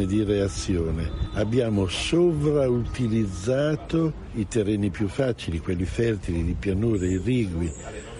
[0.06, 1.10] dire, azione.
[1.34, 7.72] Abbiamo sovrautilizzato i terreni più facili, quelli fertili di pianure irrigui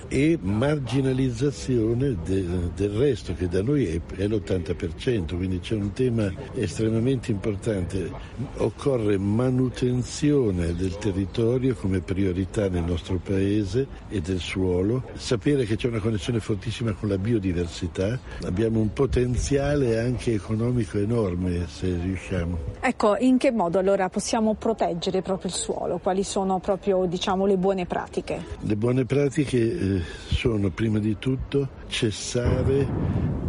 [0.09, 2.45] e marginalizzazione de,
[2.75, 8.11] del resto che da noi è, è l'80%, quindi c'è un tema estremamente importante.
[8.57, 15.89] Occorre manutenzione del territorio come priorità nel nostro paese e del suolo, sapere che c'è
[15.89, 22.59] una connessione fortissima con la biodiversità, abbiamo un potenziale anche economico enorme se riusciamo.
[22.81, 25.99] Ecco, in che modo allora possiamo proteggere proprio il suolo?
[25.99, 28.45] Quali sono proprio diciamo, le buone pratiche?
[28.61, 29.98] Le buone pratiche eh,
[30.29, 32.87] sono prima di tutto cessare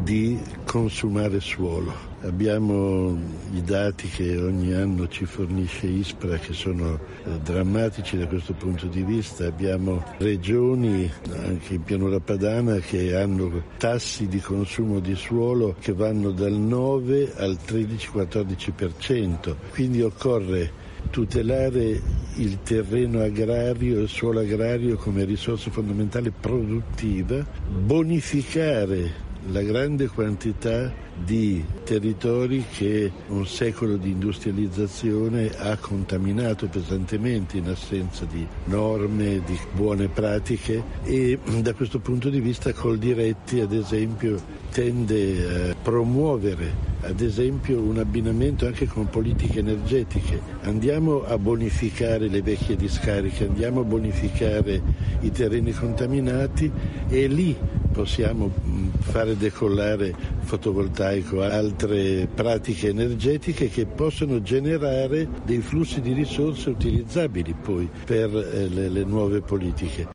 [0.04, 2.08] di consumare suolo.
[2.22, 3.18] Abbiamo
[3.54, 8.88] i dati che ogni anno ci fornisce ISPRA che sono eh, drammatici da questo punto
[8.88, 9.46] di vista.
[9.46, 16.32] Abbiamo regioni, anche in pianura padana, che hanno tassi di consumo di suolo che vanno
[16.32, 19.56] dal 9 al 13-14%.
[19.72, 22.02] Quindi occorre tutelare
[22.36, 31.64] il terreno agrario, il suolo agrario come risorsa fondamentale produttiva, bonificare la grande quantità di
[31.84, 40.08] territori che un secolo di industrializzazione ha contaminato pesantemente in assenza di norme, di buone
[40.08, 44.40] pratiche e da questo punto di vista Coldiretti ad esempio
[44.72, 50.42] tende a promuovere ad esempio un abbinamento anche con politiche energetiche.
[50.62, 54.82] Andiamo a bonificare le vecchie discariche, andiamo a bonificare
[55.22, 56.70] i terreni contaminati
[57.08, 57.56] e lì
[57.92, 66.70] possiamo mh, fare decollare fotovoltaico, altre pratiche energetiche che possono generare dei flussi di risorse
[66.70, 70.10] utilizzabili poi per eh, le, le nuove politiche.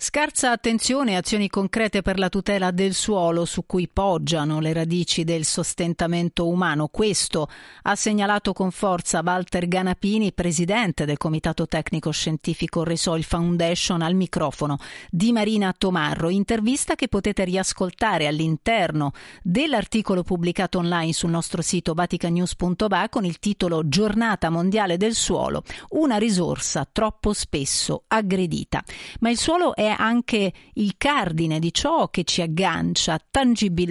[0.00, 5.24] Scarsa attenzione e azioni concrete per la tutela del suolo su cui poggiano le radici
[5.24, 6.86] del sostentamento umano.
[6.86, 7.48] Questo
[7.82, 14.78] ha segnalato con forza Walter Ganapini, presidente del Comitato Tecnico Scientifico Resoil Foundation, al microfono
[15.10, 16.28] di Marina Tomarro.
[16.28, 19.10] Intervista che potete riascoltare all'interno
[19.42, 26.18] dell'articolo pubblicato online sul nostro sito vaticanews.va con il titolo Giornata mondiale del suolo, una
[26.18, 28.80] risorsa troppo spesso aggredita.
[29.18, 33.86] Ma il suolo è anche il cardine di ciò che ci aggancia tangibilmente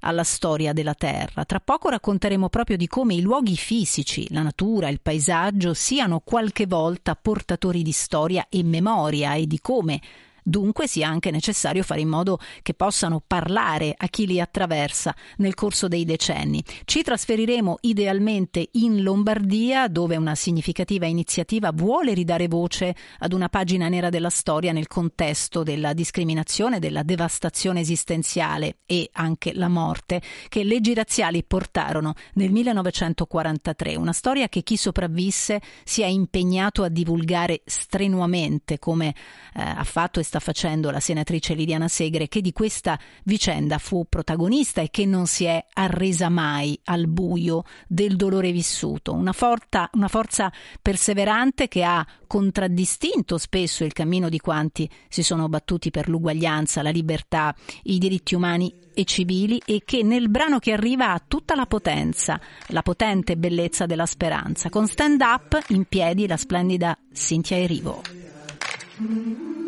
[0.00, 1.44] alla storia della Terra.
[1.44, 6.66] Tra poco racconteremo proprio di come i luoghi fisici, la natura, il paesaggio siano qualche
[6.66, 10.00] volta portatori di storia e memoria e di come
[10.48, 15.54] Dunque sia anche necessario fare in modo che possano parlare a chi li attraversa nel
[15.54, 16.62] corso dei decenni.
[16.84, 23.88] Ci trasferiremo idealmente in Lombardia, dove una significativa iniziativa vuole ridare voce ad una pagina
[23.88, 30.62] nera della storia nel contesto della discriminazione, della devastazione esistenziale e anche la morte che
[30.62, 33.96] leggi razziali portarono nel 1943.
[33.96, 40.20] Una storia che chi sopravvisse si è impegnato a divulgare strenuamente, come eh, ha fatto
[40.20, 45.06] e sta facendo la senatrice Liliana Segre, che di questa vicenda fu protagonista e che
[45.06, 49.12] non si è arresa mai al buio del dolore vissuto.
[49.12, 55.48] Una, forta, una forza perseverante che ha contraddistinto spesso il cammino di quanti si sono
[55.48, 57.54] battuti per l'uguaglianza, la libertà,
[57.84, 62.40] i diritti umani e civili e che nel brano che arriva ha tutta la potenza,
[62.68, 64.70] la potente bellezza della speranza.
[64.70, 69.65] Con stand up in piedi la splendida Cintia Erivo.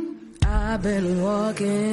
[0.50, 1.92] I've been walking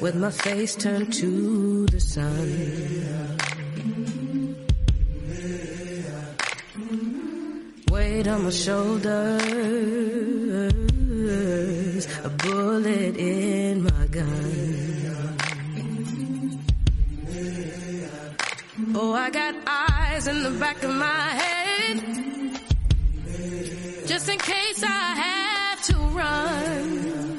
[0.00, 3.38] with my face turned to the sun.
[7.92, 9.12] Weight on my shoulders,
[12.24, 14.64] a bullet in my gun.
[18.96, 22.02] Oh, I got eyes in the back of my head,
[24.06, 25.53] just in case I have
[25.84, 27.36] to run.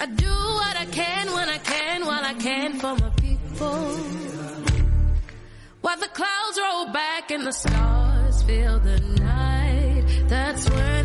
[0.00, 3.96] I do what I can when I can while I can for my people.
[5.80, 11.01] While the clouds roll back and the stars fill the night, that's when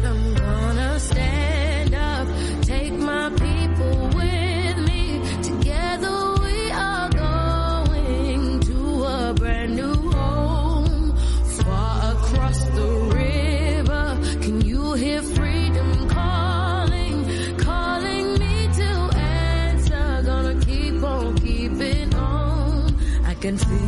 [23.39, 23.86] Can feel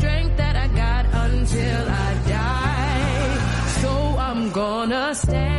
[0.00, 3.80] strength that I got until I die.
[3.82, 3.92] So
[4.26, 5.49] I'm gonna stand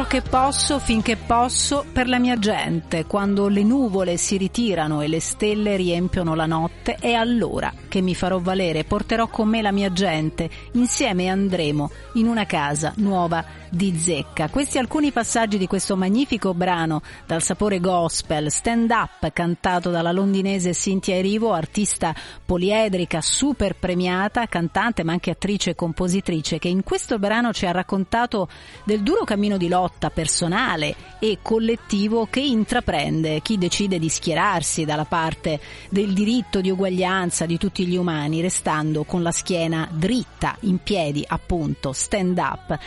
[0.00, 3.04] ciò che posso finché posso per la mia gente.
[3.04, 8.14] Quando le nuvole si ritirano e le stelle riempiono la notte, è allora che mi
[8.14, 8.84] farò valere.
[8.84, 10.48] Porterò con me la mia gente.
[10.72, 14.48] Insieme andremo in una casa nuova di zecca.
[14.48, 20.72] Questi alcuni passaggi di questo magnifico brano dal sapore gospel, stand up, cantato dalla londinese
[20.72, 22.14] Cynthia Erivo, artista
[22.44, 27.70] poliedrica, super premiata, cantante ma anche attrice e compositrice, che in questo brano ci ha
[27.70, 28.48] raccontato
[28.84, 35.04] del duro cammino di lotta personale e collettivo che intraprende chi decide di schierarsi dalla
[35.04, 35.60] parte
[35.90, 41.24] del diritto di uguaglianza di tutti gli umani, restando con la schiena dritta, in piedi,
[41.26, 42.78] appunto, stand up.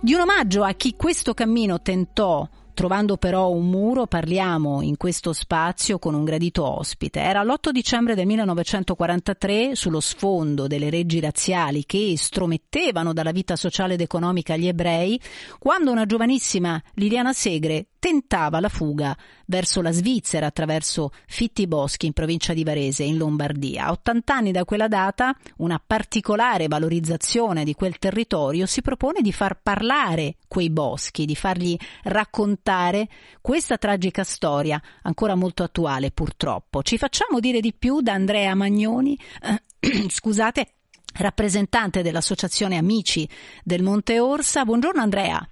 [0.00, 5.32] Di un omaggio a chi questo cammino tentò Trovando però un muro parliamo in questo
[5.32, 7.20] spazio con un gradito ospite.
[7.20, 13.94] Era l'8 dicembre del 1943 sullo sfondo delle leggi razziali che estromettevano dalla vita sociale
[13.94, 15.20] ed economica gli ebrei,
[15.60, 19.16] quando una giovanissima Liliana Segre tentava la fuga
[19.46, 23.86] verso la Svizzera attraverso Fitti Boschi in provincia di Varese in Lombardia.
[23.86, 29.32] A 80 anni da quella data una particolare valorizzazione di quel territorio si propone di
[29.32, 33.08] far parlare quei boschi, di fargli raccontare
[33.40, 36.82] questa tragica storia ancora molto attuale purtroppo.
[36.82, 40.72] Ci facciamo dire di più da Andrea Magnoni, eh, scusate,
[41.14, 43.26] rappresentante dell'Associazione Amici
[43.62, 44.66] del Monte Orsa.
[44.66, 45.48] Buongiorno Andrea.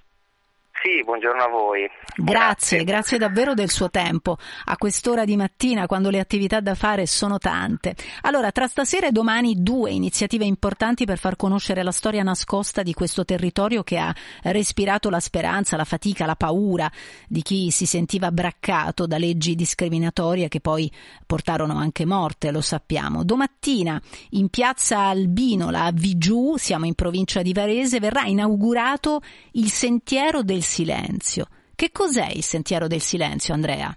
[0.82, 1.88] Sì, buongiorno a voi.
[2.16, 7.06] Grazie, grazie davvero del suo tempo a quest'ora di mattina quando le attività da fare
[7.06, 7.94] sono tante.
[8.22, 12.94] Allora, tra stasera e domani due iniziative importanti per far conoscere la storia nascosta di
[12.94, 16.90] questo territorio che ha respirato la speranza, la fatica, la paura
[17.28, 20.90] di chi si sentiva braccato da leggi discriminatorie che poi
[21.24, 23.22] portarono anche morte, lo sappiamo.
[23.22, 29.20] Domattina in piazza Albinola a Vigiù, siamo in provincia di Varese, verrà inaugurato
[29.52, 31.44] il sentiero del silenzio.
[31.76, 33.94] Che cos'è il sentiero del silenzio, Andrea?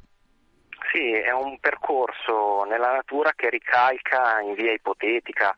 [0.92, 5.56] Sì, è un percorso nella natura che ricalca in via ipotetica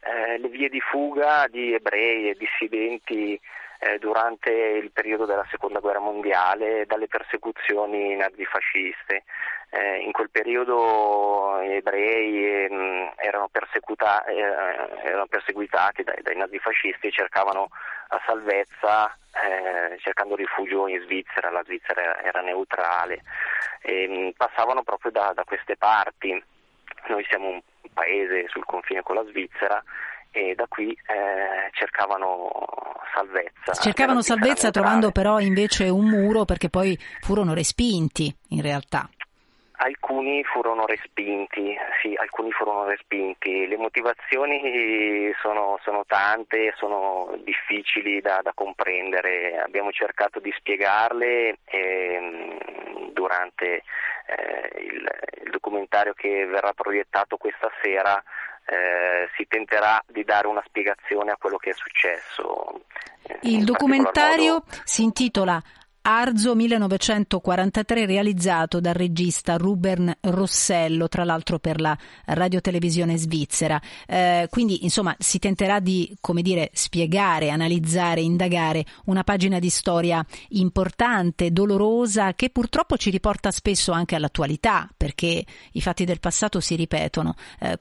[0.00, 3.38] eh, le vie di fuga di ebrei e dissidenti
[3.80, 9.24] eh, durante il periodo della seconda guerra mondiale dalle persecuzioni nazifasciste.
[9.70, 11.29] Eh, in quel periodo
[11.80, 14.40] ebrei ehm, erano, persecuta- eh,
[15.04, 17.68] erano perseguitati dai, dai nazifascisti e cercavano
[18.08, 23.22] la salvezza eh, cercando rifugio in Svizzera, la Svizzera era neutrale,
[23.82, 26.42] e, mh, passavano proprio da, da queste parti.
[27.08, 27.60] Noi siamo un
[27.92, 29.82] paese sul confine con la Svizzera
[30.32, 32.50] e da qui eh, cercavano
[33.14, 33.72] salvezza.
[33.72, 39.08] Cercavano salvezza trovando però invece un muro perché poi furono respinti in realtà.
[39.82, 43.66] Alcuni furono respinti, sì, alcuni furono respinti.
[43.66, 49.58] Le motivazioni sono, sono tante, sono difficili da, da comprendere.
[49.58, 53.82] Abbiamo cercato di spiegarle ehm, durante
[54.26, 55.08] eh, il,
[55.44, 58.22] il documentario che verrà proiettato questa sera.
[58.66, 62.82] eh, si tenterà di dare una spiegazione a quello che è successo.
[63.26, 65.58] eh, Il documentario modo- si intitola
[66.02, 73.78] Arzo 1943 realizzato dal regista Ruben Rossello, tra l'altro per la radiotelevisione svizzera.
[74.06, 80.24] Eh, quindi insomma si tenterà di, come dire, spiegare, analizzare, indagare una pagina di storia
[80.50, 86.76] importante, dolorosa, che purtroppo ci riporta spesso anche all'attualità, perché i fatti del passato si
[86.76, 87.34] ripetono.
[87.60, 87.78] Eh,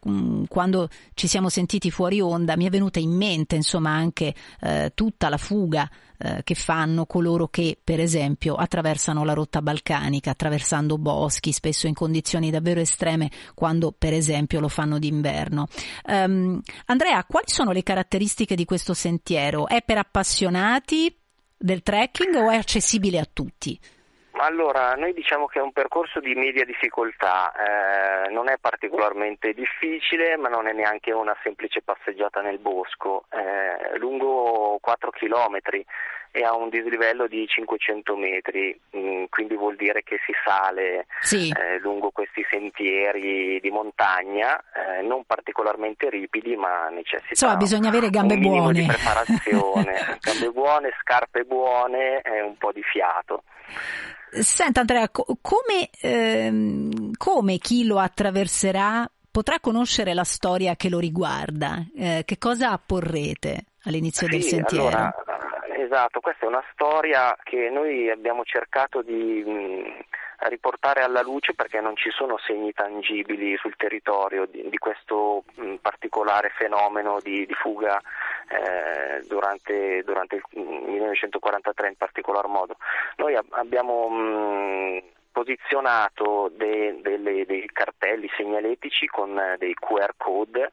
[0.50, 5.30] quando ci siamo sentiti fuori onda mi è venuta in mente insomma anche eh, tutta
[5.30, 5.90] la fuga
[6.22, 11.94] eh, che fanno coloro che per esempio attraversano la rotta balcanica attraversando boschi spesso in
[11.94, 15.68] condizioni davvero estreme quando per esempio lo fanno d'inverno.
[16.08, 19.68] Um, Andrea, quali sono le caratteristiche di questo sentiero?
[19.68, 21.16] È per appassionati
[21.58, 23.80] del trekking o è accessibile a tutti?
[24.41, 30.38] Allora, noi diciamo che è un percorso di media difficoltà, eh, non è particolarmente difficile,
[30.38, 35.86] ma non è neanche una semplice passeggiata nel bosco, è lungo 4 chilometri
[36.32, 41.49] e ha un dislivello di 500 metri, mh, quindi vuol dire che si sale sì.
[41.49, 48.10] eh, lungo questi sentieri di montagna, eh, non particolarmente ripidi, ma necessita Insomma, bisogna avere
[48.10, 48.80] gambe buone.
[48.80, 53.44] di preparazione, gambe buone, scarpe buone e un po' di fiato.
[54.31, 60.99] Senta Andrea, co- come, ehm, come chi lo attraverserà potrà conoscere la storia che lo
[60.99, 61.84] riguarda?
[61.95, 64.88] Eh, che cosa apporrete all'inizio del Sì, sentiero?
[64.88, 65.14] allora,
[65.77, 70.06] esatto, questa è una storia che noi abbiamo cercato di mh,
[70.48, 75.76] riportare alla luce perché non ci sono segni tangibili sul territorio di, di questo mh,
[75.76, 77.99] particolare fenomeno di, di fuga
[78.48, 82.78] eh, durante, durante il 1943 in particolar modo.
[83.18, 90.72] Noi ab- abbiamo mh, posizionato de- delle- dei cartelli segnaletici con eh, dei QR code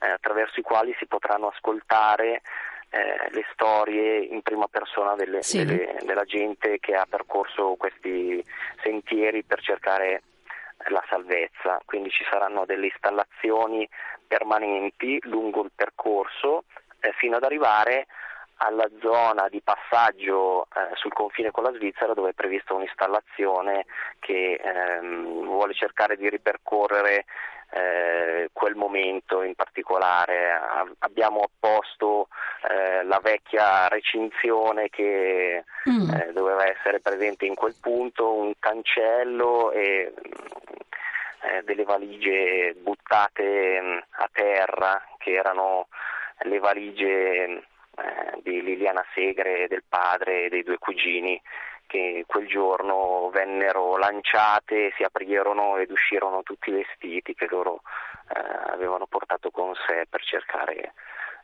[0.00, 2.42] eh, attraverso i quali si potranno ascoltare
[2.90, 5.64] eh, le storie in prima persona delle- Sì.
[5.64, 8.44] delle- della gente che ha percorso questi
[8.82, 10.22] sentieri per cercare
[10.88, 13.88] la salvezza, quindi ci saranno delle installazioni
[14.26, 16.64] permanenti lungo il percorso
[17.00, 18.06] eh, fino ad arrivare
[18.62, 23.86] alla zona di passaggio eh, sul confine con la Svizzera dove è prevista un'installazione
[24.18, 27.24] che ehm, vuole cercare di ripercorrere
[27.72, 30.50] eh, quel momento in particolare.
[30.52, 32.28] A- abbiamo apposto
[32.68, 36.10] eh, la vecchia recinzione che Mm.
[36.10, 40.12] eh, doveva essere presente in quel punto, un cancello e
[41.42, 45.88] eh, delle valigie buttate mh, a terra che erano
[46.40, 47.62] le valigie mh,
[47.96, 51.40] eh, di Liliana Segre, del padre e dei due cugini
[51.90, 57.82] che quel giorno vennero lanciate, si aprirono ed uscirono tutti i vestiti che loro
[58.32, 60.74] eh, avevano portato con sé per cercare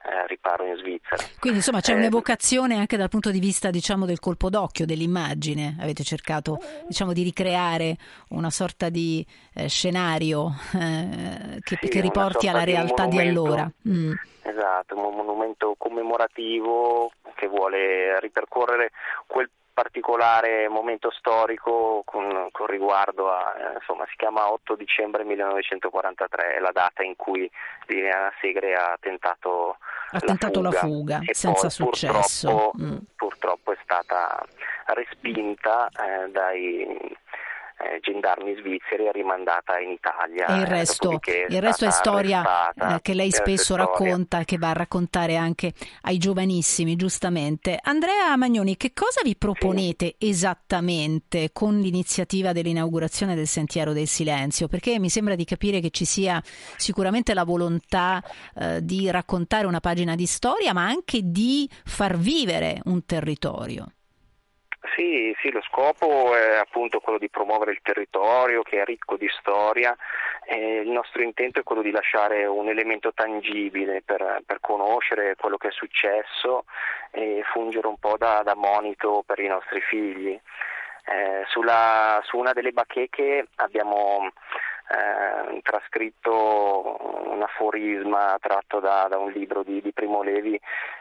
[0.06, 1.16] eh, riparo in Svizzera.
[1.40, 5.76] Quindi insomma c'è Eh, un'evocazione anche dal punto di vista diciamo del colpo d'occhio, dell'immagine.
[5.80, 7.96] Avete cercato diciamo di ricreare
[8.28, 13.42] una sorta di eh, scenario eh, che, Sì, che riporti alla di realtà di monumento.
[13.42, 13.70] allora.
[13.88, 14.12] Mm.
[14.42, 18.92] Esatto, un monumento commemorativo che vuole ripercorrere
[19.26, 26.54] quel particolare momento storico con, con riguardo a, eh, insomma, si chiama 8 dicembre 1943,
[26.54, 27.48] è la data in cui
[27.84, 29.76] Liliana Segre ha tentato,
[30.12, 32.48] Ha tentato la fuga, e senza poi successo.
[32.48, 32.96] Purtroppo, Mm.
[33.16, 34.42] purtroppo è stata
[34.86, 37.14] respinta eh, dai
[37.78, 40.46] eh, gendarmi svizzeri e rimandata in Italia.
[40.46, 42.96] E il eh, resto, dopodiché il resto è storia arrestata.
[42.96, 45.72] eh, che lei è spesso racconta, che va a raccontare anche
[46.02, 47.78] ai giovanissimi, giustamente.
[47.82, 54.68] Andrea Magnoni, che cosa vi proponete esattamente con l'iniziativa dell'inaugurazione del Sentiero del Silenzio?
[54.68, 56.40] Perché mi sembra di capire che ci sia
[56.76, 58.22] sicuramente la volontà
[58.54, 63.86] eh, di raccontare una pagina di storia, ma anche di far vivere un territorio.
[64.94, 69.28] Sì, sì, lo scopo è appunto quello di promuovere il territorio che è ricco di
[69.38, 69.96] storia
[70.44, 75.56] e il nostro intento è quello di lasciare un elemento tangibile per, per conoscere quello
[75.56, 76.64] che è successo
[77.10, 80.38] e fungere un po' da, da monito per i nostri figli.
[81.08, 84.30] Eh, sulla- su una delle bacheche abbiamo
[84.88, 86.96] eh, trascritto
[87.30, 90.58] un aforisma tratto da, da un libro di, di Primo Levi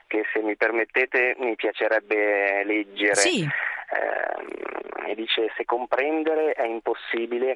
[0.08, 3.16] che se mi permettete mi piacerebbe leggere.
[3.16, 3.44] Sì.
[3.44, 7.56] Eh, e dice se comprendere è impossibile,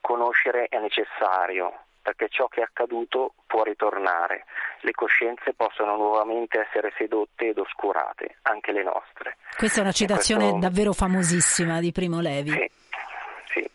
[0.00, 4.44] conoscere è necessario, perché ciò che è accaduto può ritornare.
[4.80, 9.36] Le coscienze possono nuovamente essere sedotte ed oscurate, anche le nostre.
[9.56, 12.50] Questa è una citazione questo- davvero famosissima di Primo Levi.
[12.50, 12.70] Sì,
[13.52, 13.70] sì.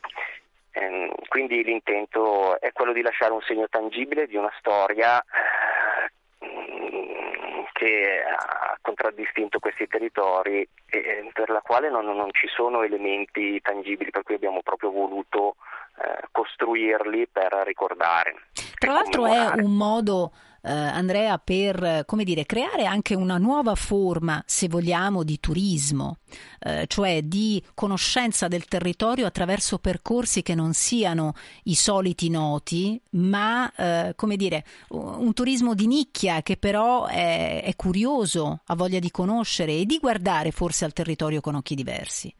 [0.77, 7.63] Ehm, quindi l'intento è quello di lasciare un segno tangibile di una storia eh, mm,
[7.73, 13.59] che ha contraddistinto questi territori e, e per la quale non, non ci sono elementi
[13.61, 15.55] tangibili, per cui abbiamo proprio voluto
[15.99, 18.35] eh, costruirli per ricordare.
[18.77, 20.31] Tra l'altro è un modo,
[20.61, 26.17] eh, Andrea, per dire, creare anche una nuova forma, se vogliamo, di turismo,
[26.59, 33.71] eh, cioè di conoscenza del territorio attraverso percorsi che non siano i soliti noti, ma
[33.75, 39.11] eh, come dire, un turismo di nicchia che però è, è curioso, ha voglia di
[39.11, 42.33] conoscere e di guardare forse al territorio con occhi diversi.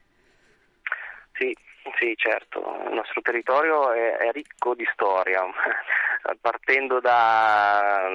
[1.33, 1.55] Sì,
[1.99, 5.41] sì, certo, il nostro territorio è, è ricco di storia,
[6.41, 8.09] partendo da,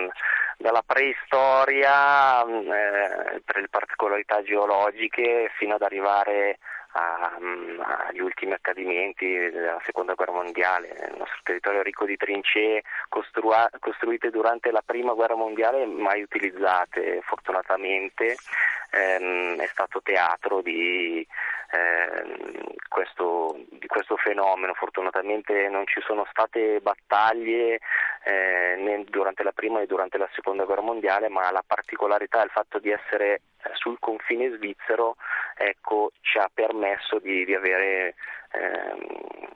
[0.58, 6.58] dalla preistoria eh, per le particolarità geologiche fino ad arrivare
[6.92, 7.38] a-
[8.08, 10.88] agli ultimi accadimenti della seconda guerra mondiale.
[10.88, 16.22] Il nostro territorio è ricco di trincee costrua- costruite durante la prima guerra mondiale, mai
[16.22, 18.36] utilizzate fortunatamente.
[18.90, 21.26] Ehm, è stato teatro di,
[21.72, 24.74] ehm, questo, di questo fenomeno.
[24.74, 27.80] Fortunatamente non ci sono state battaglie
[28.24, 32.50] eh, né durante la prima né durante la seconda guerra mondiale, ma la particolarità del
[32.50, 35.16] fatto di essere eh, sul confine svizzero
[35.56, 38.14] ecco, ci ha permesso di, di avere,
[38.52, 39.06] ehm,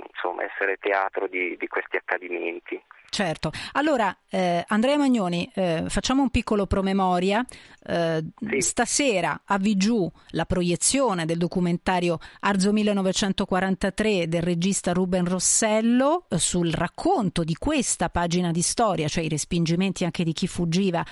[0.09, 2.81] insomma, essere teatro di, di questi accadimenti.
[3.17, 3.51] Certo.
[3.73, 7.43] Allora, eh, Andrea Magnoni, eh, facciamo un piccolo promemoria.
[7.83, 8.23] Eh,
[8.59, 16.71] Stasera a Vigiù la proiezione del documentario Arzo 1943 del regista Ruben Rossello eh, sul
[16.71, 21.03] racconto di questa pagina di storia, cioè i respingimenti anche di chi fuggiva,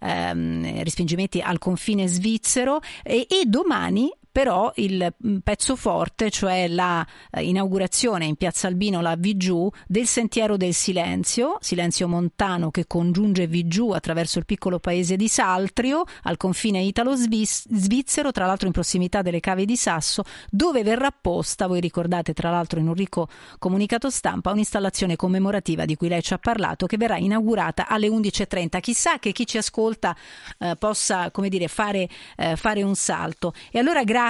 [0.00, 7.06] ehm, respingimenti al confine svizzero e, e domani però il mm, pezzo forte, cioè la
[7.30, 13.90] eh, in Piazza Albino, la Vigiù, del Sentiero del Silenzio, silenzio montano che congiunge Vigiù
[13.90, 19.66] attraverso il piccolo paese di Saltrio, al confine italo-svizzero, tra l'altro in prossimità delle cave
[19.66, 23.28] di Sasso, dove verrà posta, voi ricordate tra l'altro in un ricco
[23.58, 28.80] comunicato stampa, un'installazione commemorativa di cui lei ci ha parlato, che verrà inaugurata alle 11.30.
[28.80, 30.16] Chissà che chi ci ascolta
[30.58, 33.52] eh, possa, come dire, fare, eh, fare un salto.
[33.70, 34.20] E allora grazie,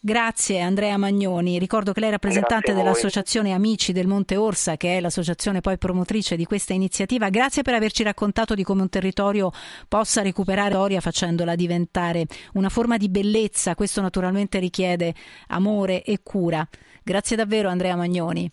[0.00, 1.58] grazie Andrea Magnoni.
[1.58, 5.78] Ricordo che lei è rappresentante Grazie dell'Associazione Amici del Monte Orsa, che è l'associazione poi
[5.78, 7.28] promotrice di questa iniziativa.
[7.28, 9.52] Grazie per averci raccontato di come un territorio
[9.86, 13.74] possa recuperare storia facendola diventare una forma di bellezza.
[13.74, 15.14] Questo naturalmente richiede
[15.48, 16.66] amore e cura.
[17.02, 18.50] Grazie davvero Andrea Magnoni.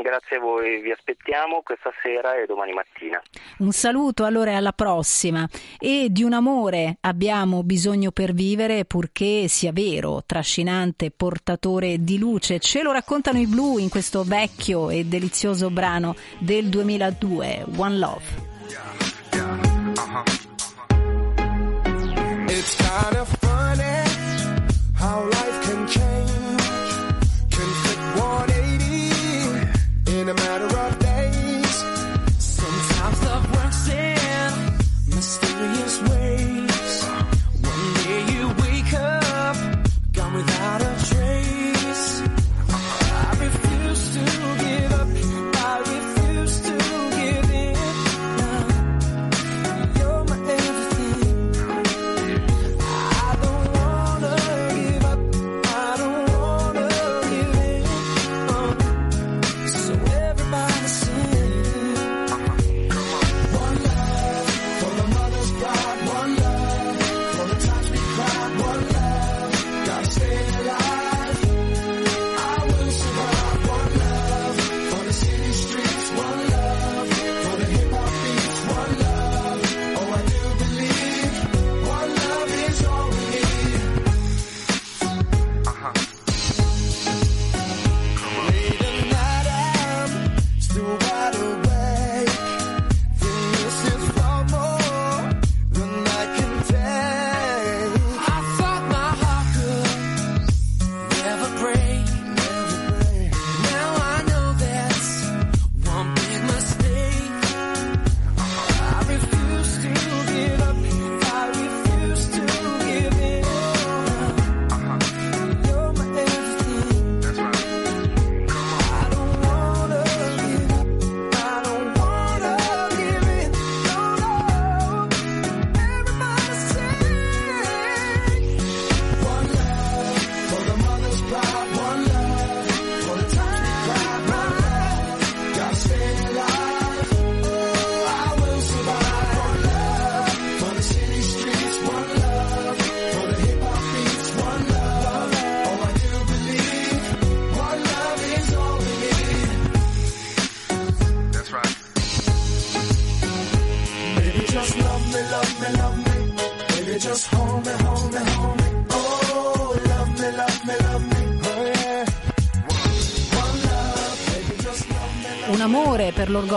[0.00, 3.20] Grazie a voi, vi aspettiamo questa sera e domani mattina.
[3.58, 5.46] Un saluto allora e alla prossima.
[5.78, 12.58] E di un amore abbiamo bisogno per vivere, purché sia vero, trascinante, portatore di luce.
[12.58, 18.50] Ce lo raccontano i blu in questo vecchio e delizioso brano del 2002, One Love.
[22.48, 24.04] It's kind of funny
[24.98, 26.21] how life can change,
[30.22, 30.71] 180 in a matter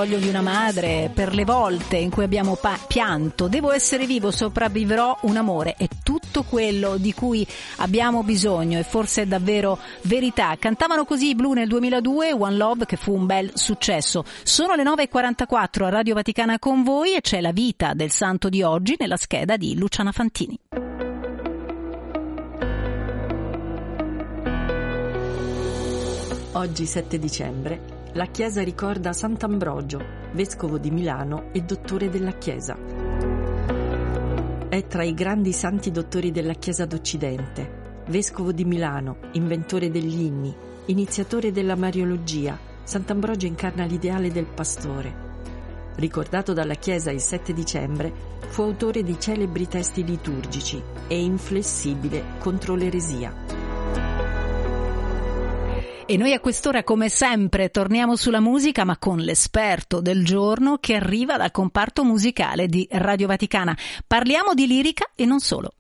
[0.06, 3.48] l'orgoglio di una madre, per le volte in cui abbiamo pa- pianto.
[3.48, 5.18] Devo essere vivo, sopravvivrò.
[5.22, 7.46] Un amore è tutto quello di cui
[7.78, 10.56] abbiamo bisogno e forse è davvero verità.
[10.60, 14.24] Cantavano così i Blu nel 2002, One Love, che fu un bel successo.
[14.44, 18.62] Sono le 9.44 a Radio Vaticana con voi e c'è la vita del santo di
[18.62, 20.60] oggi nella scheda di Luciana Fantini.
[26.54, 30.00] Oggi 7 dicembre la Chiesa ricorda Sant'Ambrogio,
[30.32, 32.78] vescovo di Milano e dottore della Chiesa.
[34.70, 40.56] È tra i grandi santi dottori della Chiesa d'Occidente, vescovo di Milano, inventore degli inni,
[40.86, 42.58] iniziatore della Mariologia.
[42.84, 45.24] Sant'Ambrogio incarna l'ideale del pastore.
[45.96, 48.14] Ricordato dalla Chiesa il 7 dicembre,
[48.48, 53.34] fu autore di celebri testi liturgici e inflessibile contro l'eresia.
[56.08, 60.94] E noi a quest'ora, come sempre, torniamo sulla musica, ma con l'esperto del giorno che
[60.94, 63.76] arriva dal comparto musicale di Radio Vaticana.
[64.06, 65.72] Parliamo di lirica e non solo.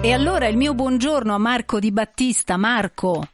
[0.00, 2.56] E allora il mio buongiorno a Marco Di Battista.
[2.56, 3.28] Marco.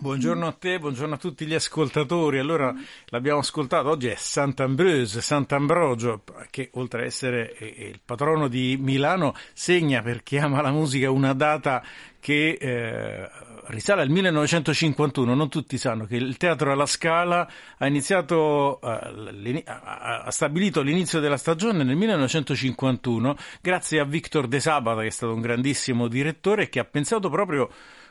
[0.00, 2.38] Buongiorno a te, buongiorno a tutti gli ascoltatori.
[2.38, 2.72] Allora,
[3.06, 9.34] l'abbiamo ascoltato, oggi è Sant'Ambrose, Sant'Ambrogio, che oltre ad essere eh, il patrono di Milano,
[9.52, 11.82] segna per chi ama la musica una data
[12.20, 13.28] che eh,
[13.66, 15.34] risale al 1951.
[15.34, 21.36] Non tutti sanno che il Teatro alla Scala ha iniziato, eh, ha stabilito l'inizio della
[21.36, 26.78] stagione nel 1951 grazie a Victor De Sabata, che è stato un grandissimo direttore che
[26.78, 27.68] ha pensato proprio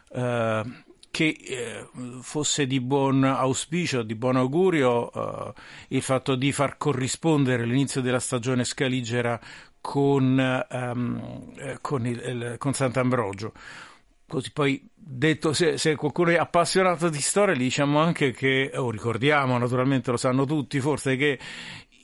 [0.10, 0.86] eh,
[1.18, 1.88] che eh,
[2.22, 5.54] fosse di buon auspicio, di buon augurio eh,
[5.88, 9.40] il fatto di far corrispondere l'inizio della stagione scaligera
[9.82, 10.38] con,
[10.70, 13.52] ehm, eh, con, il- con Sant'Ambrogio.
[14.28, 18.92] Così poi detto, se, se qualcuno è appassionato di storia, gli diciamo anche che, o
[18.92, 21.40] ricordiamo, naturalmente lo sanno tutti, forse che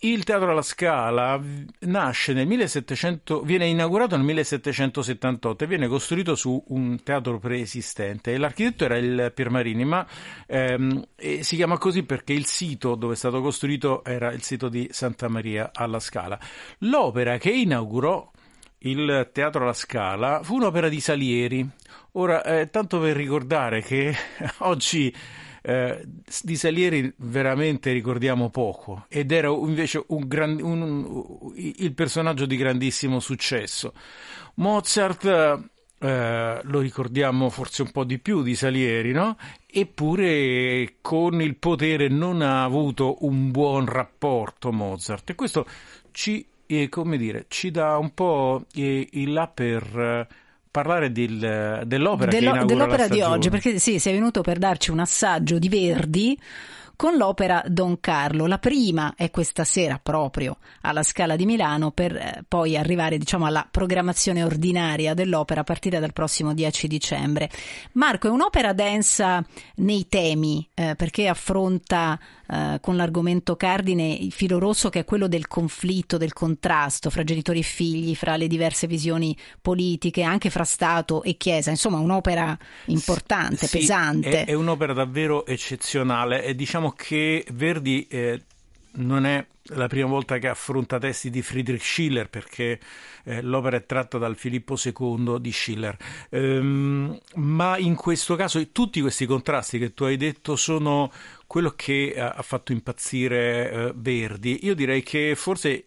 [0.04, 1.42] il Teatro alla Scala
[1.80, 8.38] nasce nel 1700, viene inaugurato nel 1778 e viene costruito su un teatro preesistente.
[8.38, 10.06] L'architetto era il Piermarini, ma
[10.46, 11.06] ehm,
[11.40, 15.30] si chiama così perché il sito dove è stato costruito era il sito di Santa
[15.30, 16.38] Maria alla Scala.
[16.80, 18.30] L'opera che inaugurò
[18.80, 21.66] il Teatro alla Scala fu un'opera di Salieri.
[22.14, 24.14] Ora, eh, tanto per ricordare che
[24.60, 25.14] oggi
[25.66, 26.06] eh,
[26.42, 32.58] di Salieri veramente ricordiamo poco ed era invece un gran- un- un- il personaggio di
[32.58, 33.94] grandissimo successo.
[34.56, 35.26] Mozart
[36.00, 39.38] eh, lo ricordiamo forse un po' di più di Salieri, no?
[39.66, 45.66] Eppure con il potere non ha avuto un buon rapporto Mozart e questo
[46.12, 50.28] ci, eh, dire, ci dà un po' eh, il là per eh,
[50.74, 55.60] parlare del- dell'opera Dello- dell'opera di oggi, perché sì, sei venuto per darci un assaggio
[55.60, 56.40] di Verdi
[56.96, 58.48] con l'opera Don Carlo.
[58.48, 63.46] La prima è questa sera proprio alla Scala di Milano per eh, poi arrivare diciamo
[63.46, 67.52] alla programmazione ordinaria dell'opera a partire dal prossimo 10 dicembre.
[67.94, 69.46] Marco, è un'opera densa
[69.76, 72.20] nei temi eh, perché affronta
[72.52, 77.24] eh, con l'argomento cardine il filo rosso che è quello del conflitto, del contrasto fra
[77.24, 81.70] genitori e figli, fra le diverse visioni politiche, anche fra Stato e Chiesa.
[81.70, 84.44] Insomma, un'opera importante, Sì, pesante.
[84.44, 88.42] È, è un'opera davvero eccezionale e diciamo che Verdi eh,
[88.96, 92.80] non è la prima volta che affronta testi di Friedrich Schiller perché
[93.24, 95.96] eh, l'opera è tratta dal Filippo II di Schiller.
[96.30, 101.12] Ehm, ma in questo caso tutti questi contrasti che tu hai detto sono
[101.54, 104.66] quello che eh, ha fatto impazzire eh, Verdi.
[104.66, 105.84] Io direi che forse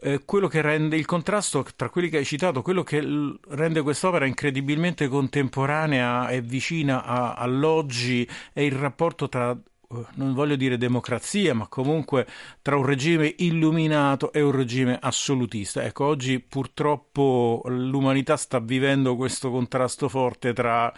[0.00, 3.82] eh, quello che rende il contrasto tra quelli che hai citato, quello che l- rende
[3.82, 9.50] quest'opera incredibilmente contemporanea e vicina a- all'oggi è il rapporto tra
[9.90, 12.24] eh, non voglio dire democrazia, ma comunque
[12.62, 15.82] tra un regime illuminato e un regime assolutista.
[15.82, 20.92] Ecco, oggi purtroppo l'umanità sta vivendo questo contrasto forte tra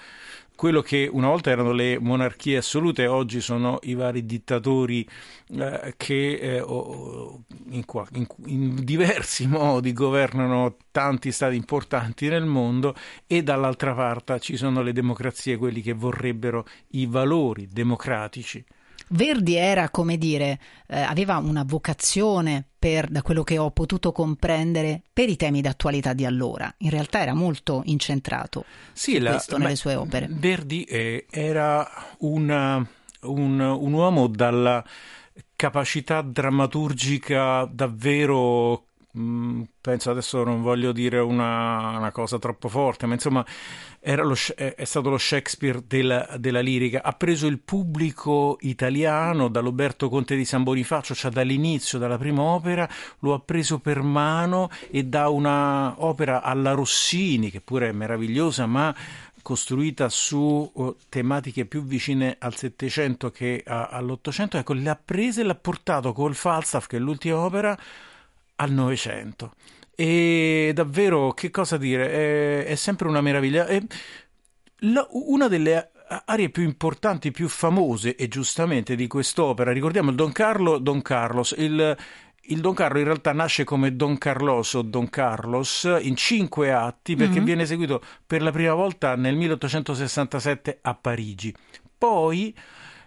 [0.60, 5.08] quello che una volta erano le monarchie assolute, oggi sono i vari dittatori
[5.58, 12.94] eh, che eh, in, qua- in- in diversi modi governano tanti stati importanti nel mondo
[13.26, 18.62] e dall'altra parte ci sono le democrazie, quelli che vorrebbero i valori democratici.
[19.12, 25.02] Verdi era, come dire, eh, aveva una vocazione per, da quello che ho potuto comprendere,
[25.12, 26.72] per i temi d'attualità di allora.
[26.78, 30.28] In realtà era molto incentrato Sì, su la- questo nelle sue opere.
[30.30, 31.88] Verdi eh, era
[32.18, 32.86] un,
[33.22, 34.84] un- un uomo dalla
[35.56, 38.84] capacità drammaturgica davvero.
[39.12, 43.44] Mh, penso adesso non voglio dire una, una cosa troppo forte, ma insomma
[44.02, 47.02] lo è stato lo Shakespeare della, della lirica.
[47.02, 52.88] Ha preso il pubblico italiano dall'Uberto Conte di San Bonifacio, cioè dall'inizio, dalla prima opera,
[53.20, 58.66] lo ha preso per mano e da una opera alla Rossini, che pure è meravigliosa,
[58.66, 58.94] ma
[59.42, 65.54] costruita su eh, tematiche più vicine al Settecento che all'Ottocento, ecco, l'ha presa e l'ha
[65.54, 67.76] portato col Falstaff, che è l'ultima opera,
[68.60, 69.52] al Novecento.
[69.94, 73.66] E davvero, che cosa dire, è, è sempre una meraviglia.
[73.66, 73.82] E
[74.80, 75.90] la- una delle
[76.24, 81.54] arie più importanti, più famose, e giustamente di quest'opera, ricordiamo il Don Carlo, Don Carlos,
[81.56, 81.96] il,
[82.42, 87.14] il Don Carlo in realtà nasce come Don Carlos o Don Carlos in cinque atti
[87.14, 87.44] perché Mhm.
[87.44, 91.54] viene eseguito per la prima volta nel 1867 a Parigi.
[91.96, 92.54] Poi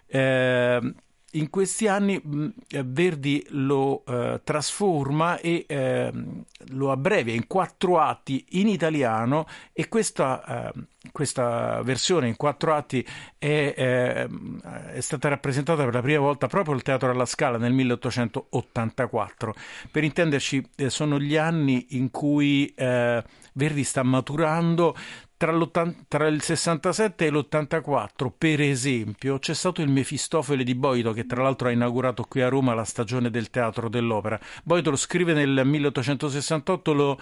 [0.06, 0.94] eh,
[1.34, 7.98] in questi anni mh, eh, Verdi lo eh, trasforma e ehm, lo abbrevia in quattro
[7.98, 13.06] atti in italiano e questa, ehm, questa versione in quattro atti
[13.38, 14.60] è, ehm,
[14.92, 19.54] è stata rappresentata per la prima volta proprio al Teatro alla Scala nel 1884.
[19.90, 24.96] Per intenderci, eh, sono gli anni in cui eh, Verdi sta maturando
[25.44, 31.26] tra, tra il 67 e l'84, per esempio, c'è stato il Mefistofele di Boito, che
[31.26, 34.38] tra l'altro ha inaugurato qui a Roma la stagione del teatro dell'opera.
[34.62, 37.18] Boito lo scrive nel 1868, lo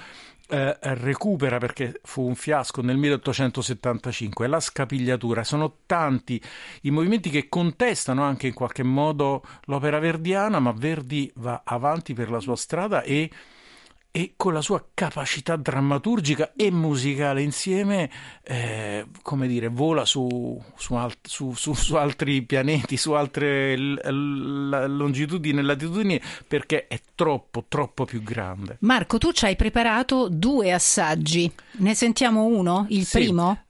[0.49, 4.47] eh, recupera perché fu un fiasco nel 1875.
[4.47, 6.40] La scapigliatura, sono tanti
[6.82, 12.31] i movimenti che contestano anche in qualche modo l'opera verdiana, ma Verdi va avanti per
[12.31, 13.31] la sua strada e
[14.14, 18.10] e con la sua capacità drammaturgica e musicale insieme,
[18.44, 25.59] eh, come dire, vola su, su, alt- su- su- altri pianeti, su altre l- longitudini
[25.60, 28.76] e latitudini, perché è troppo, troppo più grande.
[28.80, 31.51] Marco, tu ci hai preparato due assaggi.
[31.78, 32.84] Ne sentiamo uno?
[32.90, 33.18] Il Sì.
[33.18, 33.64] primo?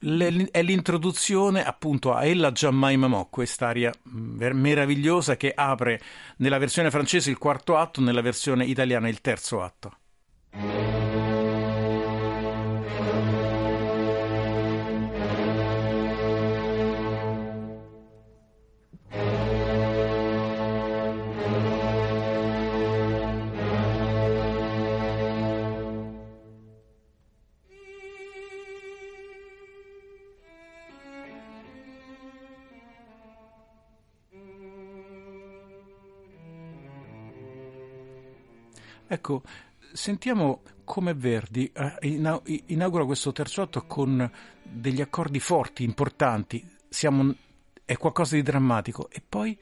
[0.00, 6.00] Le- è l'introduzione appunto a Ella Giammai Mamò, quest'aria ver- meravigliosa che apre
[6.36, 9.96] nella versione francese il quarto atto, nella versione italiana il terzo atto.
[39.08, 39.42] Ecco,
[39.92, 44.30] sentiamo come Verdi eh, ina- inaugura questo terzo atto con
[44.62, 47.34] degli accordi forti, importanti, Siamo-
[47.84, 49.58] è qualcosa di drammatico e poi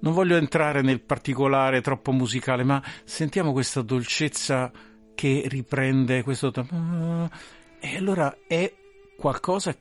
[0.00, 4.70] non voglio entrare nel particolare troppo musicale, ma sentiamo questa dolcezza
[5.14, 6.52] che riprende questo...
[7.80, 8.70] E allora è
[9.16, 9.74] qualcosa...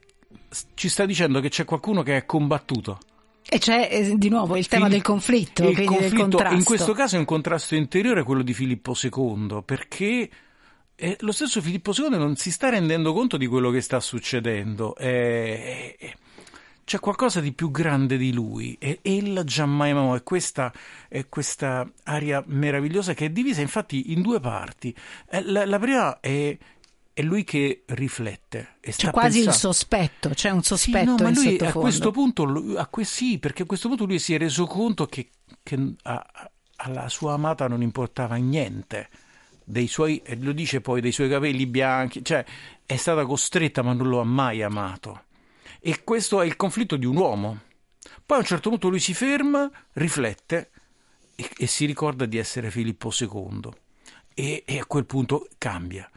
[0.73, 2.99] Ci sta dicendo che c'è qualcuno che è combattuto.
[3.47, 6.55] E c'è eh, di nuovo il tema Il- del conflitto, il quindi del conflitto, contrasto.
[6.55, 10.29] in questo caso è un contrasto interiore quello di Filippo II, perché
[10.95, 14.95] eh, lo stesso Filippo II non si sta rendendo conto di quello che sta succedendo.
[14.95, 16.13] Eh, eh,
[16.85, 20.71] c'è qualcosa di più grande di lui e Ella Giammai Mamò è questa,
[21.07, 24.93] è questa aria meravigliosa che è divisa infatti in due parti.
[25.29, 26.57] Eh, La, la prima è,
[27.13, 31.15] è lui che riflette e C'è quasi il pensando- sospetto, c'è un sì, sospetto no,
[31.17, 31.79] ma lui a sottofondo.
[31.79, 32.43] questo punto,
[32.77, 35.29] a que- sì, perché a questo punto lui si è reso conto che,
[35.61, 39.09] che a- a- alla sua amata non importava niente
[39.63, 42.43] dei suoi, lo dice poi, dei suoi capelli bianchi, cioè
[42.85, 45.25] è stata costretta ma non lo ha mai amato.
[45.79, 47.59] E questo è il conflitto di un uomo.
[48.25, 50.71] Poi a un certo punto lui si ferma, riflette
[51.35, 53.69] e, e si ricorda di essere Filippo II
[54.33, 56.09] e, e a quel punto cambia.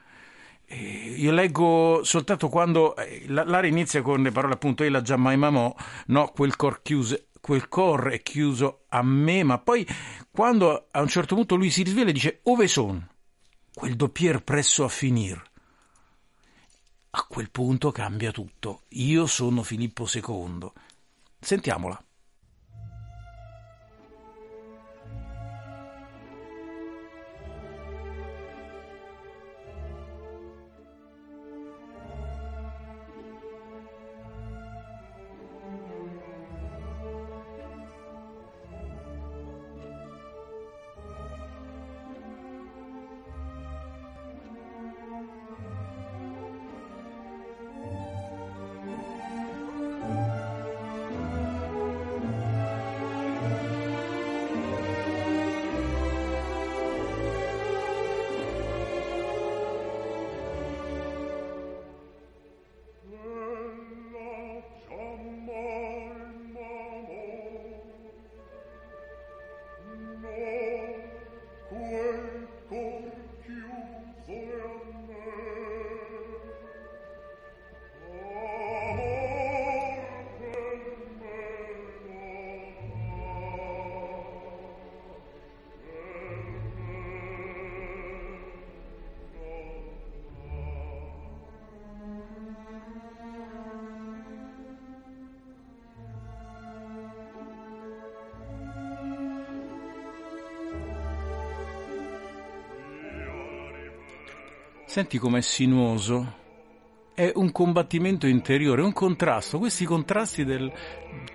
[0.68, 5.16] Eh, Io leggo soltanto quando eh, la- l'area inizia con le parole appunto Ella già
[5.16, 5.74] mai mamò,
[6.06, 9.86] no, quel cor chiuso, quel cor è chiuso a me, ma poi
[10.30, 13.09] quando a un certo punto lui si risveglia e dice Ove son?
[13.72, 15.40] Quel doppier presso a finir.
[17.10, 18.82] A quel punto cambia tutto.
[18.90, 20.70] Io sono Filippo II.
[21.40, 22.06] Sentiamola.
[104.97, 106.44] Senti com'è sinuoso.
[107.12, 109.59] È un combattimento interiore, un contrasto.
[109.59, 110.73] Questi contrasti del...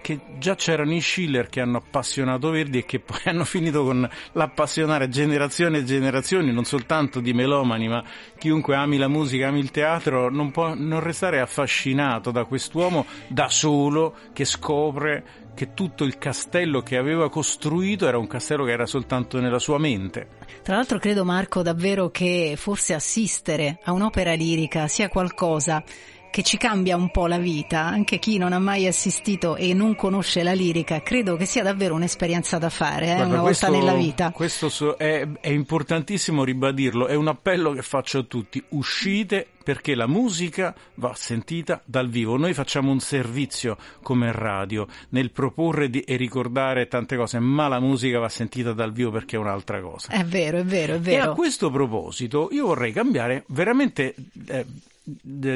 [0.02, 4.10] che già c'erano in Schiller che hanno appassionato Verdi e che poi hanno finito con
[4.32, 8.04] l'appassionare generazioni e generazioni, non soltanto di melomani, ma
[8.36, 13.48] chiunque ami la musica, ami il teatro, non può non restare affascinato da quest'uomo da
[13.48, 15.24] solo che scopre
[15.54, 19.78] che tutto il castello che aveva costruito era un castello che era soltanto nella sua
[19.78, 20.28] mente.
[20.64, 25.84] Tra l'altro credo Marco davvero che forse assistere a un'opera lirica sia qualcosa
[26.32, 29.96] che ci cambia un po' la vita, anche chi non ha mai assistito e non
[29.96, 33.80] conosce la lirica, credo che sia davvero un'esperienza da fare eh, Guarda, una questo- volta
[33.86, 34.32] nella vita.
[34.32, 40.08] Questo è, è importantissimo ribadirlo, è un appello che faccio a tutti, uscite perché la
[40.08, 42.36] musica va sentita dal vivo.
[42.38, 48.18] Noi facciamo un servizio come radio nel proporre e ricordare tante cose, ma la musica
[48.20, 50.12] va sentita dal vivo perché è un'altra cosa.
[50.12, 51.34] È vero, è vero, è E a vero.
[51.36, 54.16] questo proposito io vorrei cambiare veramente
[54.48, 54.66] eh,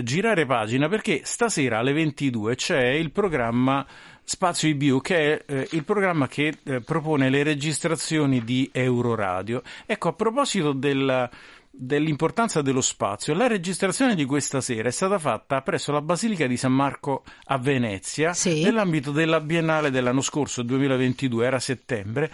[0.04, 3.86] girare pagina perché stasera alle 22 c'è il programma
[4.28, 9.62] Spazio IBU che è eh, il programma che eh, propone le registrazioni di Euroradio.
[9.86, 11.30] Ecco, a proposito della-
[11.78, 16.58] dell'importanza dello spazio, la registrazione di questa sera è stata fatta presso la Basilica di
[16.58, 18.34] San Marco a Venezia
[18.64, 22.32] nell'ambito della Biennale dell'anno scorso, 2022, era settembre.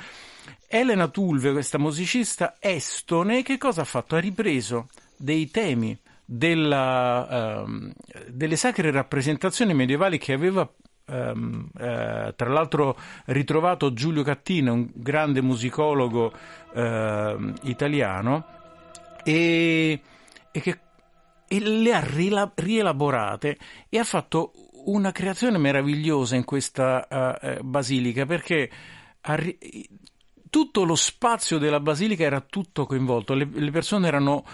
[0.68, 4.16] Elena Tulve, questa musicista estone, che cosa ha fatto?
[4.16, 4.88] Ha ripreso
[5.18, 5.98] dei temi
[6.34, 7.92] della, ehm,
[8.30, 10.70] delle sacre rappresentazioni medievali che aveva
[11.08, 16.32] ehm, eh, tra l'altro ritrovato Giulio Cattina, un grande musicologo
[16.74, 18.46] ehm, italiano,
[19.24, 20.02] e,
[20.52, 20.80] e che
[21.52, 23.58] e le ha rila- rielaborate
[23.90, 24.54] e ha fatto
[24.86, 28.72] una creazione meravigliosa in questa eh, eh, basilica perché
[29.20, 29.58] ri-
[30.50, 34.46] tutto lo spazio della basilica era tutto coinvolto, le, le persone erano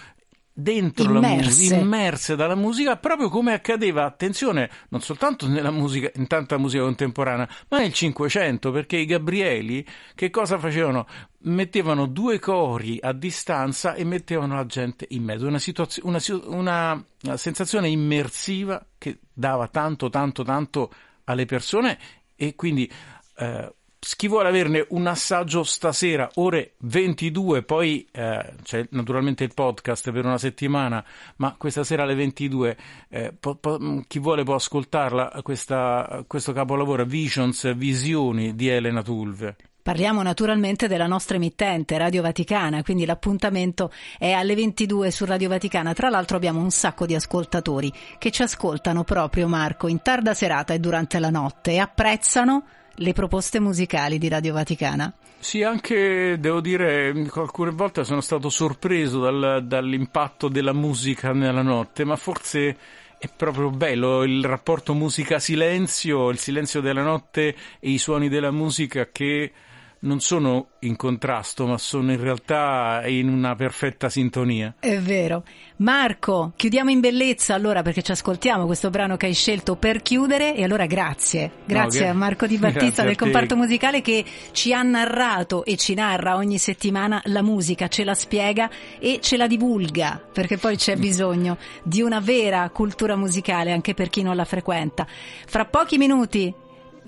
[0.60, 1.44] dentro la Immerse.
[1.44, 6.82] musica, immerse dalla musica, proprio come accadeva, attenzione, non soltanto nella musica, in tanta musica
[6.82, 9.86] contemporanea, ma nel Cinquecento, perché i Gabrieli
[10.16, 11.06] che cosa facevano?
[11.42, 16.32] Mettevano due cori a distanza e mettevano la gente in mezzo, una, situazio- una, si-
[16.32, 20.90] una- una sensazione immersiva che dava tanto, tanto, tanto
[21.24, 21.98] alle persone
[22.34, 22.90] e quindi
[23.36, 30.10] eh, chi vuole averne un assaggio stasera, ore 22, poi eh, c'è naturalmente il podcast
[30.12, 31.04] per una settimana,
[31.36, 32.76] ma questa sera alle 22
[33.08, 39.56] eh, po- po- chi vuole può ascoltarla, questa- questo capolavoro Visions, Visioni di Elena Tulve.
[39.88, 45.94] Parliamo naturalmente della nostra emittente Radio Vaticana, quindi l'appuntamento è alle 22 su Radio Vaticana.
[45.94, 50.74] Tra l'altro abbiamo un sacco di ascoltatori che ci ascoltano proprio Marco in tarda serata
[50.74, 52.64] e durante la notte e apprezzano
[52.98, 55.12] le proposte musicali di Radio Vaticana.
[55.38, 62.04] Sì, anche devo dire, alcune volte sono stato sorpreso dal- dall'impatto della musica nella notte,
[62.04, 62.76] ma forse
[63.18, 69.08] è proprio bello il rapporto musica-silenzio, il silenzio della notte e i suoni della musica
[69.10, 69.52] che
[70.00, 74.74] non sono in contrasto, ma sono in realtà in una perfetta sintonia.
[74.78, 75.44] È vero.
[75.78, 80.54] Marco, chiudiamo in bellezza allora perché ci ascoltiamo questo brano che hai scelto per chiudere
[80.54, 81.50] e allora grazie.
[81.64, 85.94] Grazie gra- a Marco Di Battista del comparto musicale che ci ha narrato e ci
[85.94, 90.96] narra ogni settimana la musica, ce la spiega e ce la divulga perché poi c'è
[90.96, 95.06] bisogno di una vera cultura musicale anche per chi non la frequenta.
[95.46, 96.52] Fra pochi minuti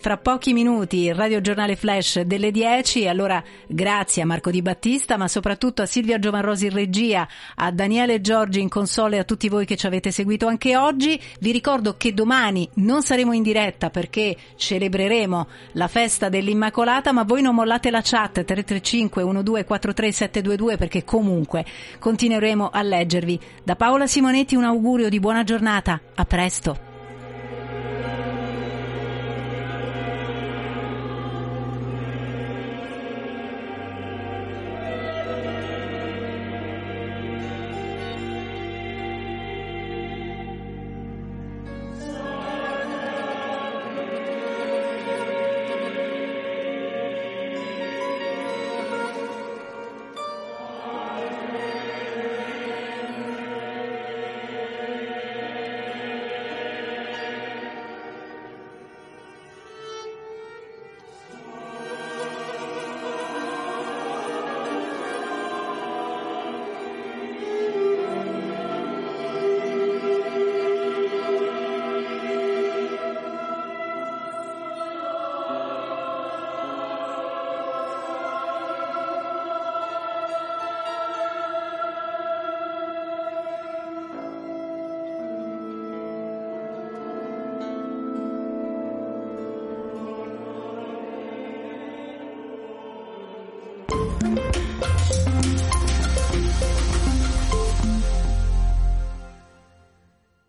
[0.00, 5.18] fra pochi minuti il Radio Giornale Flash delle 10, allora grazie a Marco Di Battista,
[5.18, 9.50] ma soprattutto a Silvia Giovanrosi in regia, a Daniele Giorgi in console e a tutti
[9.50, 11.20] voi che ci avete seguito anche oggi.
[11.40, 17.42] Vi ricordo che domani non saremo in diretta perché celebreremo la festa dell'Immacolata, ma voi
[17.42, 21.66] non mollate la chat 335 1243 722 perché comunque
[21.98, 23.38] continueremo a leggervi.
[23.62, 26.00] Da Paola Simonetti un augurio di buona giornata.
[26.14, 26.89] A presto.